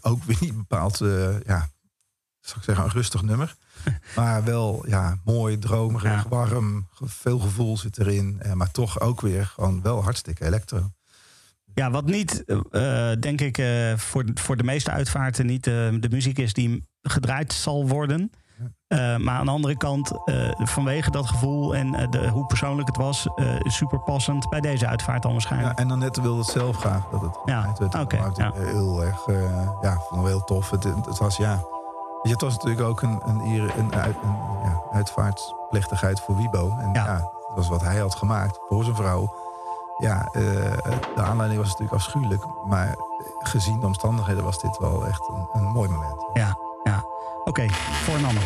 [0.00, 0.98] ook weer niet bepaald,
[1.46, 1.68] ja,
[2.40, 3.54] zal ik zeggen, een rustig nummer.
[4.16, 6.28] maar wel ja, mooi, dromerig, ja.
[6.28, 8.40] warm, veel gevoel zit erin.
[8.54, 10.90] maar toch ook weer gewoon wel hartstikke elektro.
[11.74, 12.44] Ja, wat niet,
[13.20, 13.62] denk ik,
[13.96, 18.30] voor, voor de meeste uitvaarten niet de muziek is die gedraaid zal worden.
[18.60, 22.88] Uh, maar aan de andere kant, uh, vanwege dat gevoel en uh, de, hoe persoonlijk
[22.88, 23.28] het was,
[23.62, 25.76] super passend bij deze uitvaart dan waarschijnlijk.
[25.76, 27.72] Ja, en dan net wilde het zelf graag dat het ja.
[27.78, 27.94] werd.
[27.94, 28.52] Okay, ja.
[28.54, 29.26] Heel erg,
[29.80, 30.70] ja, vond heel tof.
[30.70, 31.60] Het, het, was ja,
[32.22, 36.76] het was natuurlijk ook een, een, een, een, een ja, uitvaartplechtigheid voor Wibo.
[36.78, 37.04] En ja.
[37.04, 37.16] ja.
[37.16, 39.34] dat was wat hij had gemaakt voor zijn vrouw.
[39.98, 42.94] Ja, de aanleiding was natuurlijk afschuwelijk, maar
[43.38, 46.26] gezien de omstandigheden was dit wel echt een, een mooi moment.
[46.32, 46.56] Ja.
[47.50, 48.42] Oké, okay, voor een ander.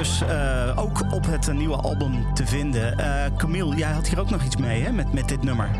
[0.00, 3.00] Dus uh, ook op het nieuwe album te vinden.
[3.00, 5.70] Uh, Camille, jij had hier ook nog iets mee hè, met, met dit nummer.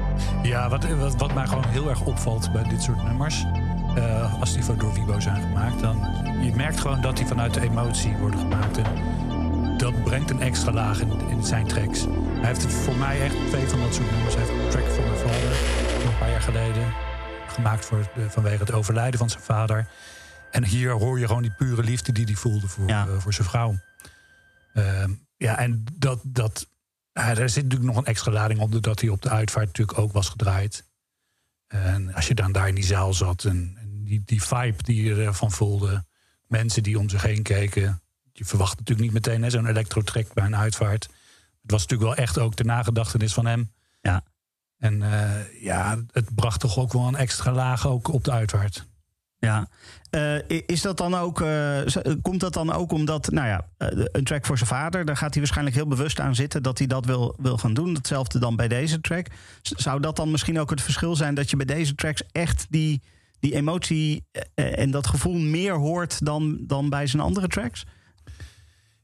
[0.42, 3.44] Ja, wat, wat, wat mij gewoon heel erg opvalt bij dit soort nummers...
[3.96, 5.80] Uh, als die door Vibo zijn gemaakt...
[5.80, 5.96] dan
[6.42, 8.76] je merkt gewoon dat die vanuit de emotie worden gemaakt.
[8.76, 8.84] En
[9.76, 12.04] dat brengt een extra laag in, in zijn tracks.
[12.40, 14.34] Hij heeft voor mij echt twee van dat soort nummers.
[14.34, 15.50] Hij heeft een track voor mijn vader,
[16.06, 16.92] een paar jaar geleden...
[17.48, 19.86] gemaakt voor, vanwege het overlijden van zijn vader...
[20.50, 23.06] En hier hoor je gewoon die pure liefde die hij voelde voor, ja.
[23.06, 23.74] uh, voor zijn vrouw.
[25.50, 26.68] Ja, en dat, dat,
[27.12, 30.12] er zit natuurlijk nog een extra lading op, doordat hij op de uitvaart natuurlijk ook
[30.12, 30.84] was gedraaid.
[31.66, 35.02] En als je dan daar in die zaal zat en, en die, die vibe die
[35.02, 36.04] je ervan voelde,
[36.46, 38.02] mensen die om zich heen keken.
[38.32, 41.04] Je verwacht natuurlijk niet meteen zo'n elektrotrek bij een uitvaart.
[41.62, 43.72] Het was natuurlijk wel echt ook de nagedachtenis van hem.
[44.00, 44.24] Ja.
[44.76, 48.86] En uh, ja, het bracht toch ook wel een extra laag ook op de uitvaart.
[49.40, 49.68] Ja,
[50.10, 51.80] uh, is dat dan ook, uh,
[52.22, 55.30] komt dat dan ook omdat, nou ja, uh, een track voor zijn vader, daar gaat
[55.30, 57.94] hij waarschijnlijk heel bewust aan zitten dat hij dat wil, wil gaan doen.
[57.94, 59.26] Hetzelfde dan bij deze track.
[59.62, 63.02] Zou dat dan misschien ook het verschil zijn dat je bij deze tracks echt die,
[63.38, 64.24] die emotie
[64.54, 67.86] en dat gevoel meer hoort dan, dan bij zijn andere tracks?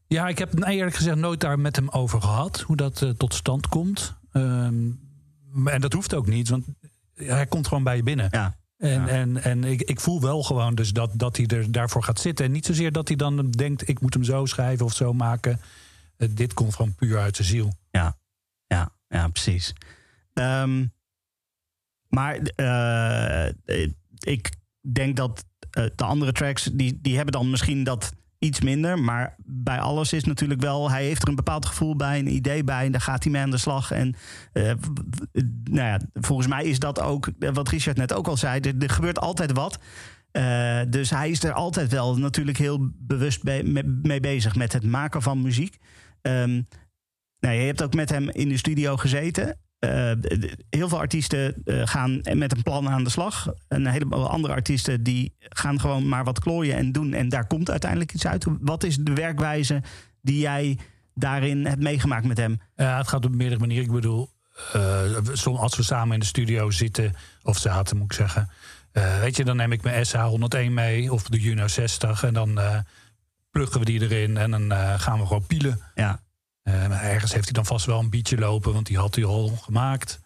[0.07, 3.69] Ja, ik heb eerlijk gezegd nooit daar met hem over gehad, hoe dat tot stand
[3.69, 4.15] komt.
[4.33, 5.01] Um,
[5.65, 6.67] en dat hoeft ook niet, want
[7.15, 8.29] hij komt gewoon bij je binnen.
[8.31, 8.57] Ja.
[8.77, 12.21] En, en, en ik, ik voel wel gewoon dus dat, dat hij er daarvoor gaat
[12.21, 12.45] zitten.
[12.45, 15.61] En niet zozeer dat hij dan denkt, ik moet hem zo schrijven of zo maken.
[16.19, 17.73] Uh, dit komt gewoon puur uit de ziel.
[17.91, 18.17] Ja,
[18.67, 19.73] ja, ja precies.
[20.33, 20.93] Um,
[22.09, 23.49] maar uh,
[24.19, 24.51] ik
[24.81, 25.45] denk dat
[25.79, 28.13] uh, de andere tracks, die, die hebben dan misschien dat
[28.47, 28.99] iets minder.
[28.99, 32.65] Maar bij alles is natuurlijk wel, hij heeft er een bepaald gevoel bij, een idee
[32.65, 32.85] bij.
[32.85, 33.91] En daar gaat hij mee aan de slag.
[33.91, 34.15] En
[34.53, 34.73] uh,
[35.65, 39.21] nou ja, volgens mij is dat ook, wat Richard net ook al zei, er, gebeurt
[39.21, 39.79] altijd wat.
[40.33, 45.23] Uh, dus hij is er altijd wel natuurlijk heel bewust mee, bezig met het maken
[45.23, 45.79] van muziek.
[46.23, 46.69] Um,
[47.41, 49.59] nou, je hebt ook met hem in de studio gezeten.
[49.81, 50.13] Uh,
[50.71, 53.53] heel veel artiesten uh, gaan met een plan aan de slag.
[53.69, 57.13] Een heleboel andere artiesten die gaan gewoon maar wat klooien en doen.
[57.13, 58.47] En daar komt uiteindelijk iets uit.
[58.61, 59.83] Wat is de werkwijze
[60.21, 60.79] die jij
[61.15, 62.61] daarin hebt meegemaakt met hem?
[62.77, 63.85] Ja, het gaat op meerdere manieren.
[63.85, 64.31] Ik bedoel,
[64.77, 68.51] uh, als we samen in de studio zitten, of zaten moet ik zeggen.
[69.21, 72.25] weet je, dan neem ik mijn SH101 mee of de Juno 60.
[72.25, 72.61] En dan
[73.51, 75.81] pluggen we die erin en dan gaan we gewoon pielen.
[75.95, 76.25] Ja.
[76.69, 79.49] Uh, ergens heeft hij dan vast wel een beatje lopen, want die had hij al
[79.49, 80.21] gemaakt.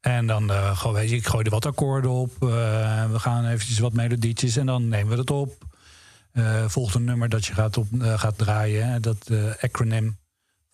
[0.00, 2.32] En dan uh, gewoon, weet je, ik gooi er wat akkoorden op.
[2.32, 5.64] Uh, we gaan eventjes wat melodietjes en dan nemen we het op.
[6.66, 8.88] volgt een nummer dat je gaat, op, gaat draaien.
[8.88, 9.30] Hè, dat
[9.60, 10.16] acronym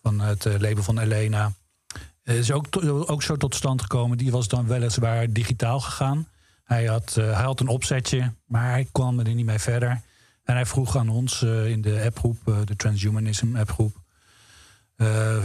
[0.01, 1.53] van het label van Elena.
[2.23, 4.17] is ook, ook zo tot stand gekomen.
[4.17, 6.27] Die was dan weliswaar digitaal gegaan.
[6.63, 10.01] Hij had, hij had een opzetje, maar hij kwam er niet mee verder.
[10.43, 13.98] En hij vroeg aan ons in de appgroep, de Transhumanism appgroep uh,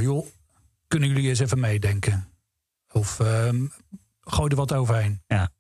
[0.00, 0.26] joh,
[0.88, 2.28] kunnen jullie eens even meedenken?
[2.92, 3.48] Of uh,
[4.20, 5.22] gooi er wat overheen.
[5.26, 5.50] Ja.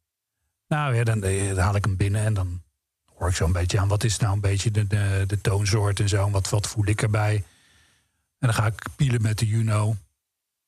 [0.68, 2.62] Nou ja, dan, dan, haal ik hem binnen en dan
[3.04, 3.88] hoor ik zo een beetje aan.
[3.88, 6.26] Wat is nou een beetje de, de, de toonsoort en zo?
[6.26, 7.34] En wat, wat voel ik erbij?
[8.38, 9.96] En dan ga ik pielen met de Juno.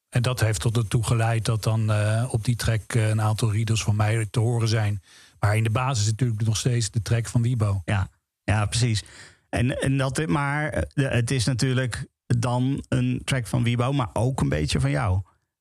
[0.09, 3.53] En dat heeft tot ertoe geleid dat dan uh, op die track uh, een aantal
[3.53, 5.03] readers van mij te horen zijn.
[5.41, 7.83] Maar in de basis is natuurlijk nog steeds de track van Wibo.
[7.85, 8.11] Ja,
[8.45, 9.03] ja precies.
[9.49, 14.49] En, en dat, maar het is natuurlijk dan een track van Wiebo, maar ook een
[14.49, 15.21] beetje van jou.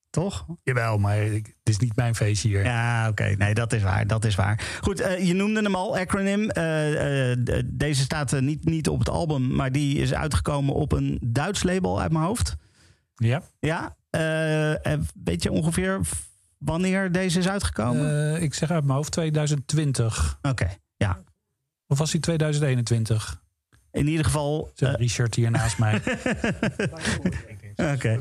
[0.09, 0.45] Toch?
[0.63, 2.63] Jawel, maar het is niet mijn feestje hier.
[2.63, 3.35] Ja, oké.
[3.37, 4.07] Nee, dat is waar.
[4.07, 4.77] Dat is waar.
[4.81, 6.49] Goed, uh, je noemde hem al, Acronym.
[6.53, 11.19] Uh, uh, deze staat niet, niet op het album, maar die is uitgekomen op een
[11.25, 12.55] Duits label uit mijn hoofd.
[13.15, 13.41] Ja.
[13.59, 13.95] Ja.
[15.23, 15.99] weet je ongeveer
[16.57, 18.41] wanneer deze is uitgekomen?
[18.41, 20.39] ik zeg uit mijn hoofd 2020.
[20.41, 21.23] Oké, ja.
[21.87, 23.43] Of was die 2021?
[23.95, 24.71] In ieder geval.
[24.79, 25.95] Uh, Richard hier naast mij.
[27.75, 27.93] Oké.
[27.93, 28.19] Okay.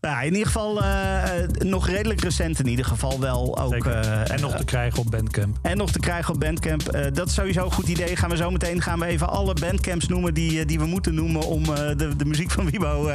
[0.00, 1.22] Nou, in ieder geval uh,
[1.58, 3.86] nog redelijk recent in ieder geval wel ook.
[3.86, 5.58] Uh, en nog te krijgen op Bandcamp.
[5.62, 6.94] En nog te krijgen op Bandcamp.
[6.94, 8.16] Uh, dat is sowieso een goed idee.
[8.16, 11.46] Gaan we zo meteen gaan we even alle Bandcamps noemen die, die we moeten noemen
[11.46, 13.10] om de, de muziek van Wibo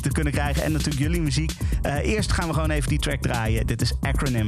[0.00, 0.62] te kunnen krijgen.
[0.62, 1.52] En natuurlijk jullie muziek.
[2.02, 3.66] eerst gaan we gewoon even die track draaien.
[3.66, 4.46] Dit is Acronym.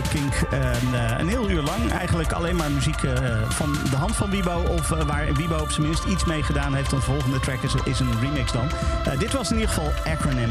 [0.00, 0.52] Club Kink.
[0.52, 3.12] Uh, een heel uur lang eigenlijk alleen maar muziek uh,
[3.48, 4.62] van de hand van Wibo.
[4.68, 6.90] Of waar Wibo op zijn minst iets mee gedaan heeft.
[6.90, 8.68] Want de volgende track is, is een remix dan.
[9.18, 10.50] dit was in ieder geval Acronym.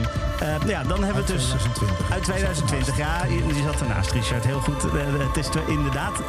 [0.65, 1.43] ja, dan hebben we het dus...
[1.43, 2.11] 2020.
[2.11, 3.25] Uit 2020, ja.
[3.25, 4.45] Je, zat ernaast, Richard.
[4.45, 4.81] Heel goed.
[5.27, 6.21] het is inderdaad,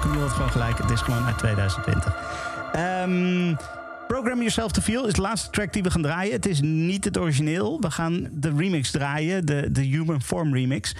[0.00, 0.78] Camille had gewoon gelijk.
[0.78, 2.14] Het is gewoon uit 2020.
[2.76, 3.56] Um,
[4.08, 6.32] Program Yourself to Feel is de laatste track die we gaan draaien.
[6.32, 7.80] Het is niet het origineel.
[7.80, 10.94] We gaan de remix draaien, de, de Human Form remix.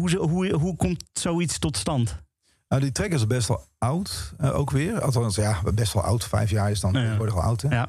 [0.00, 2.16] Hoe, hoe, hoe, komt zoiets tot stand?
[2.68, 5.00] Nou, die track is best wel oud, uh, ook weer.
[5.00, 6.24] Althans, ja, best wel oud.
[6.24, 7.16] Vijf jaar is dan ja.
[7.16, 7.62] al oud.
[7.62, 7.68] Hè?
[7.68, 7.88] Ja.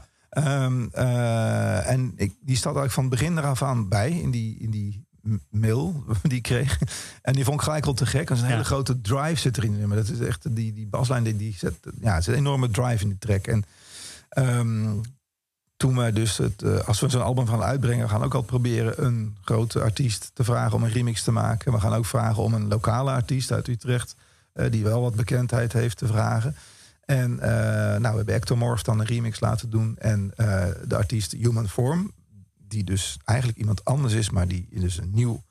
[0.65, 4.59] Um, uh, en ik, die staat eigenlijk van het begin eraf aan bij in die,
[4.59, 5.05] in die
[5.49, 6.79] mail die ik kreeg.
[7.21, 8.29] En die vond ik gelijk al te gek.
[8.29, 9.87] Er is een hele grote drive zit erin.
[9.87, 11.79] Maar dat is echt die, die baslijn die, die zet.
[12.01, 13.47] Ja, het is een enorme drive in die track.
[13.47, 13.63] En
[14.37, 15.01] um,
[15.81, 18.51] toen we dus het, uh, als we zo'n album gaan uitbrengen, we gaan ook altijd
[18.51, 21.71] proberen een grote artiest te vragen om een remix te maken.
[21.71, 24.15] We gaan ook vragen om een lokale artiest uit Utrecht,
[24.53, 26.55] uh, die wel wat bekendheid heeft, te vragen.
[27.05, 29.97] En uh, nou, we hebben Ectomorph dan een remix laten doen.
[29.97, 30.33] En
[30.87, 32.11] de artiest Human Form,
[32.67, 35.43] die dus eigenlijk iemand anders is, maar die dus een nieuw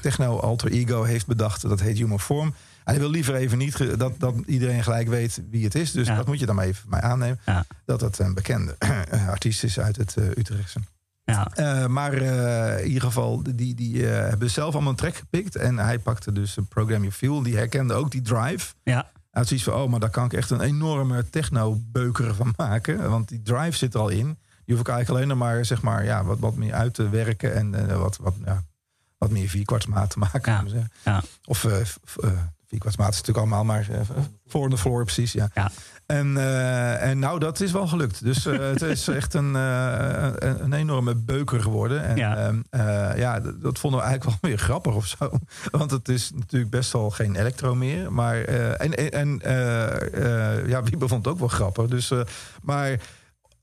[0.00, 1.62] techno alter ego heeft bedacht.
[1.62, 2.54] Dat heet Human Form.
[2.88, 5.92] Hij wil liever even niet dat, dat iedereen gelijk weet wie het is.
[5.92, 7.40] Dus dat moet je dan maar even mij aannemen.
[7.84, 8.76] Dat het een bekende
[9.28, 10.80] artiest is uit het uh, Utrechtse.
[11.24, 11.50] Ja.
[11.56, 15.56] Uh, maar uh, in ieder geval, die, die hebben zelf allemaal een track gepikt.
[15.56, 17.42] En hij pakte dus een Program Your Fuel.
[17.42, 18.74] Die herkende ook die drive.
[18.82, 19.10] Ja.
[19.12, 23.10] Hij had zoiets van, oh, maar daar kan ik echt een enorme techno-beuker van maken.
[23.10, 24.38] Want die drive zit er al in.
[24.64, 27.08] Die hoef ik eigenlijk alleen nog maar, zeg maar ja, wat, wat meer uit te
[27.08, 28.62] werken en wat, wat, ja,
[29.18, 30.68] wat meer vierkwartsmaat te maken.
[30.68, 30.88] Ja.
[31.04, 31.22] ja.
[31.44, 31.66] Of
[32.68, 33.88] vierkwartsmaat is natuurlijk allemaal, maar
[34.46, 35.32] voor on the floor precies.
[35.32, 35.50] Ja.
[35.54, 35.70] ja.
[36.06, 36.36] En,
[37.00, 38.24] en nou, dat is wel gelukt.
[38.24, 42.04] Dus het is echt een, een, een, enorme beuker geworden.
[42.04, 45.30] En ja, ehm, ja dat, dat, vonden we eigenlijk wel weer grappig of zo.
[45.70, 48.12] Want het is natuurlijk best wel geen elektro meer.
[48.12, 49.40] Maar, en en
[50.66, 51.86] ja, wie vond het ook wel grappig.
[51.86, 52.12] Dus,
[52.62, 52.98] maar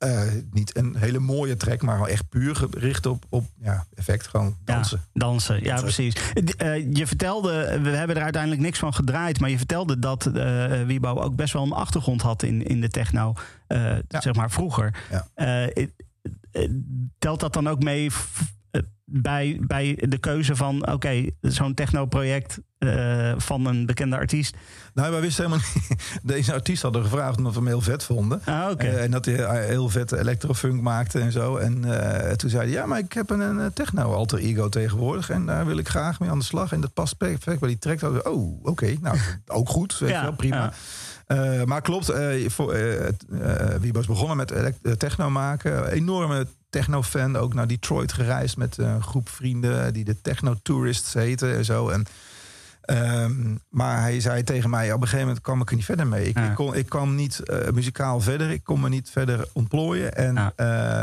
[0.05, 4.27] uh, niet een hele mooie track, maar wel echt puur gericht op, op ja, effect.
[4.27, 5.01] Gewoon dansen.
[5.13, 6.15] Ja, dansen, ja, precies.
[6.35, 10.81] Uh, je vertelde, we hebben er uiteindelijk niks van gedraaid, maar je vertelde dat uh,
[10.81, 13.33] Wiebouw ook best wel een achtergrond had in, in de techno,
[13.67, 14.01] ja.
[14.07, 14.93] zeg maar vroeger.
[15.11, 15.69] Ja.
[17.19, 18.11] telt dat dan ook mee
[19.05, 24.55] bij, bij de keuze van oké, okay, zo'n technoproject uh, van een bekende artiest?
[24.93, 26.19] Nou, wij wisten helemaal niet.
[26.33, 28.41] Deze artiest hadden gevraagd omdat we hem heel vet vonden.
[28.45, 28.87] Ah, okay.
[28.87, 31.57] uh, en dat hij uh, heel vet electrofunk maakte en zo.
[31.57, 31.81] En
[32.37, 35.29] toen zei hij, ja, maar ik heb een, een techno-alter ego tegenwoordig.
[35.29, 36.71] En daar wil ik graag mee aan de slag.
[36.71, 38.01] En dat past perfect bij die track.
[38.01, 39.99] Oh, oké, okay, nou, ook goed.
[39.99, 40.73] Weet ja, wel, prima.
[41.27, 41.65] Ja.
[41.65, 42.11] Maar klopt,
[42.47, 42.73] voor,
[43.79, 45.87] wie was begonnen met techno maken.
[45.87, 47.35] Enorme techno-fan.
[47.35, 51.89] Ook naar Detroit gereisd met een groep vrienden die de techno-tourists heten en zo.
[51.89, 52.05] En,
[52.85, 56.07] um, maar hij zei tegen mij, op een gegeven moment kwam ik er niet verder
[56.07, 56.27] mee.
[56.27, 58.49] Ik, ik, kon, ik kwam niet uh, muzikaal verder.
[58.51, 60.15] Ik kon me niet verder ontplooien.
[60.15, 60.53] En ja.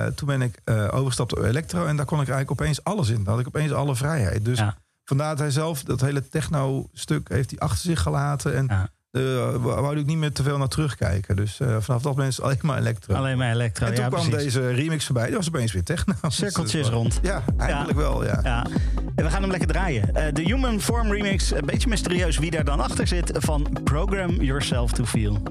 [0.06, 1.86] uh, toen ben ik uh, overgestapt op elektro.
[1.86, 3.24] En daar kon ik eigenlijk opeens alles in.
[3.24, 4.44] Dan had ik opeens alle vrijheid.
[4.44, 4.76] Dus ja.
[5.04, 8.56] vandaar dat hij zelf dat hele techno-stuk heeft hij achter zich gelaten.
[8.56, 11.36] En uh, wou ik niet meer te veel naar terugkijken.
[11.36, 13.14] Dus uh, vanaf dat moment is alleen maar elektro.
[13.14, 14.52] Alleen maar elektro, En toen ja, kwam precies.
[14.52, 15.26] deze remix voorbij.
[15.26, 16.14] Die was opeens weer techno.
[16.28, 17.18] Cirkeltjes rond.
[17.22, 18.04] Ja, eigenlijk ja.
[18.04, 18.40] wel, ja.
[18.42, 18.66] ja.
[19.14, 20.08] En we gaan hem lekker draaien.
[20.08, 21.52] Uh, de Human Form remix.
[21.52, 23.30] Een beetje mysterieus wie daar dan achter zit.
[23.34, 25.42] Van Program Yourself to Feel.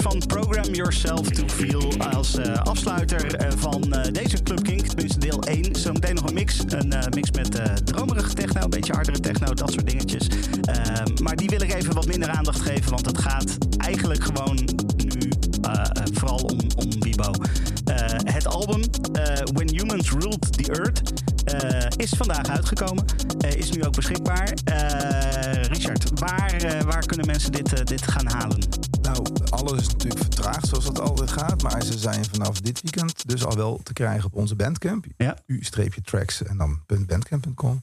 [0.00, 4.86] Program Yourself to Feel als uh, afsluiter uh, van uh, deze Club Kink.
[4.86, 5.74] Tenminste deel 1.
[5.76, 6.58] Zometeen nog een mix.
[6.68, 10.26] Een mix met dromerige techno, een beetje hardere techno, dat soort dingetjes.
[10.62, 14.68] Ehm, maar die wil ik even wat minder aandacht geven, want het gaat eigenlijk gewoon
[14.96, 15.32] nu
[16.12, 17.32] vooral om, om Wibo.
[18.24, 18.80] het album
[19.52, 21.02] When Humans Ruled the Earth
[21.96, 23.04] is vandaag uitgekomen.
[23.56, 24.52] is nu ook beschikbaar.
[25.68, 28.89] Richard, waar, waar kunnen mensen dit, dit gaan halen?
[29.12, 31.62] Nou, alles is natuurlijk vertraagd zoals dat altijd gaat.
[31.62, 35.04] Maar ze zijn vanaf dit weekend dus al wel te krijgen op onze bandcamp.
[35.16, 35.36] Ja.
[35.46, 37.82] U-tracks en dan bandcamp.com.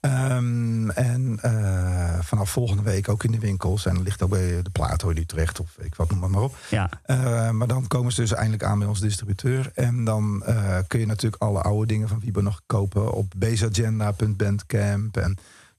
[0.00, 3.86] Um, en uh, vanaf volgende week ook in de winkels.
[3.86, 6.56] En dat ligt ook bij de Plato in Utrecht of ik wat noem maar, op.
[6.70, 6.90] Ja.
[7.06, 9.70] Uh, maar dan komen ze dus eindelijk aan bij ons distributeur.
[9.74, 15.16] En dan uh, kun je natuurlijk alle oude dingen van Vibo nog kopen op baseagenda.bandcamp.
[15.16, 15.36] En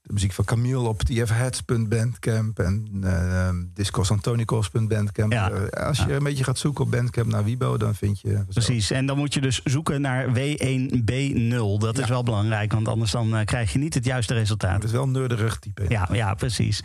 [0.08, 5.32] de muziek van Camille op tfheads.bandcamp en uh, discosantonicos.bandcamp.
[5.32, 5.50] Ja.
[5.50, 8.44] Uh, als je een beetje gaat zoeken op Bandcamp naar Wibo, dan vind je...
[8.48, 11.78] Precies, en dan moet je dus zoeken naar W1B0.
[11.78, 12.02] Dat Ja.
[12.02, 14.74] is wel belangrijk, want anders dan uh, krijg je niet het juiste resultaat.
[14.74, 15.84] Het is wel een nerderig type.
[15.88, 16.82] Ja, ja precies.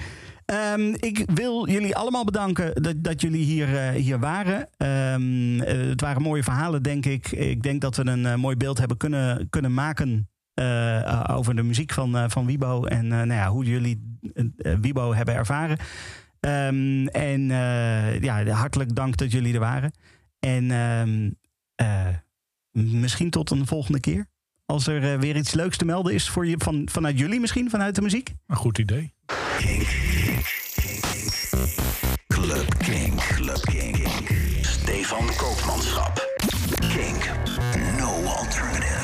[0.75, 4.69] Um, ik wil jullie allemaal bedanken dat, dat jullie hier, uh, hier waren.
[4.77, 7.31] Um, het waren mooie verhalen, denk ik.
[7.31, 11.63] Ik denk dat we een uh, mooi beeld hebben kunnen, kunnen maken uh, over de
[11.63, 14.17] muziek van, uh, van Wibo en uh, nou ja, hoe jullie
[14.81, 15.77] Wibo hebben ervaren.
[16.39, 17.47] Um, en
[18.21, 19.91] ja, hartelijk dank dat jullie er waren.
[20.39, 21.37] En um,
[22.71, 24.25] misschien tot een volgende keer.
[24.65, 27.95] Als er weer iets leuks te melden is voor je, van, vanuit jullie misschien, vanuit
[27.95, 28.33] de muziek.
[28.47, 29.13] Een goed idee.
[29.57, 29.87] Kink,
[30.25, 30.45] kink,
[30.75, 31.01] kink,
[32.27, 34.07] Club King, Club King.
[34.61, 36.37] Stefan Koopmanschap.
[36.79, 37.31] Kink,
[37.97, 39.02] no alternative.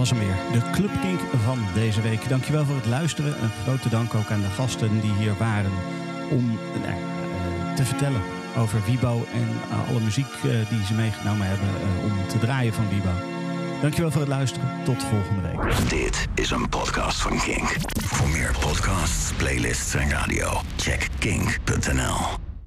[0.00, 0.36] Was hem weer.
[0.52, 2.28] De Club Kink van deze week.
[2.28, 3.42] Dankjewel voor het luisteren.
[3.42, 5.70] Een grote dank ook aan de gasten die hier waren
[6.30, 6.92] om eh,
[7.76, 8.20] te vertellen
[8.56, 11.68] over Wibo en eh, alle muziek eh, die ze meegenomen hebben
[12.02, 13.12] om te draaien van Wibo.
[13.80, 14.68] Dankjewel voor het luisteren.
[14.84, 15.88] Tot volgende week.
[15.88, 17.76] Dit is een podcast van Kink.
[18.04, 22.39] Voor meer podcasts, playlists en radio, check kink.nl.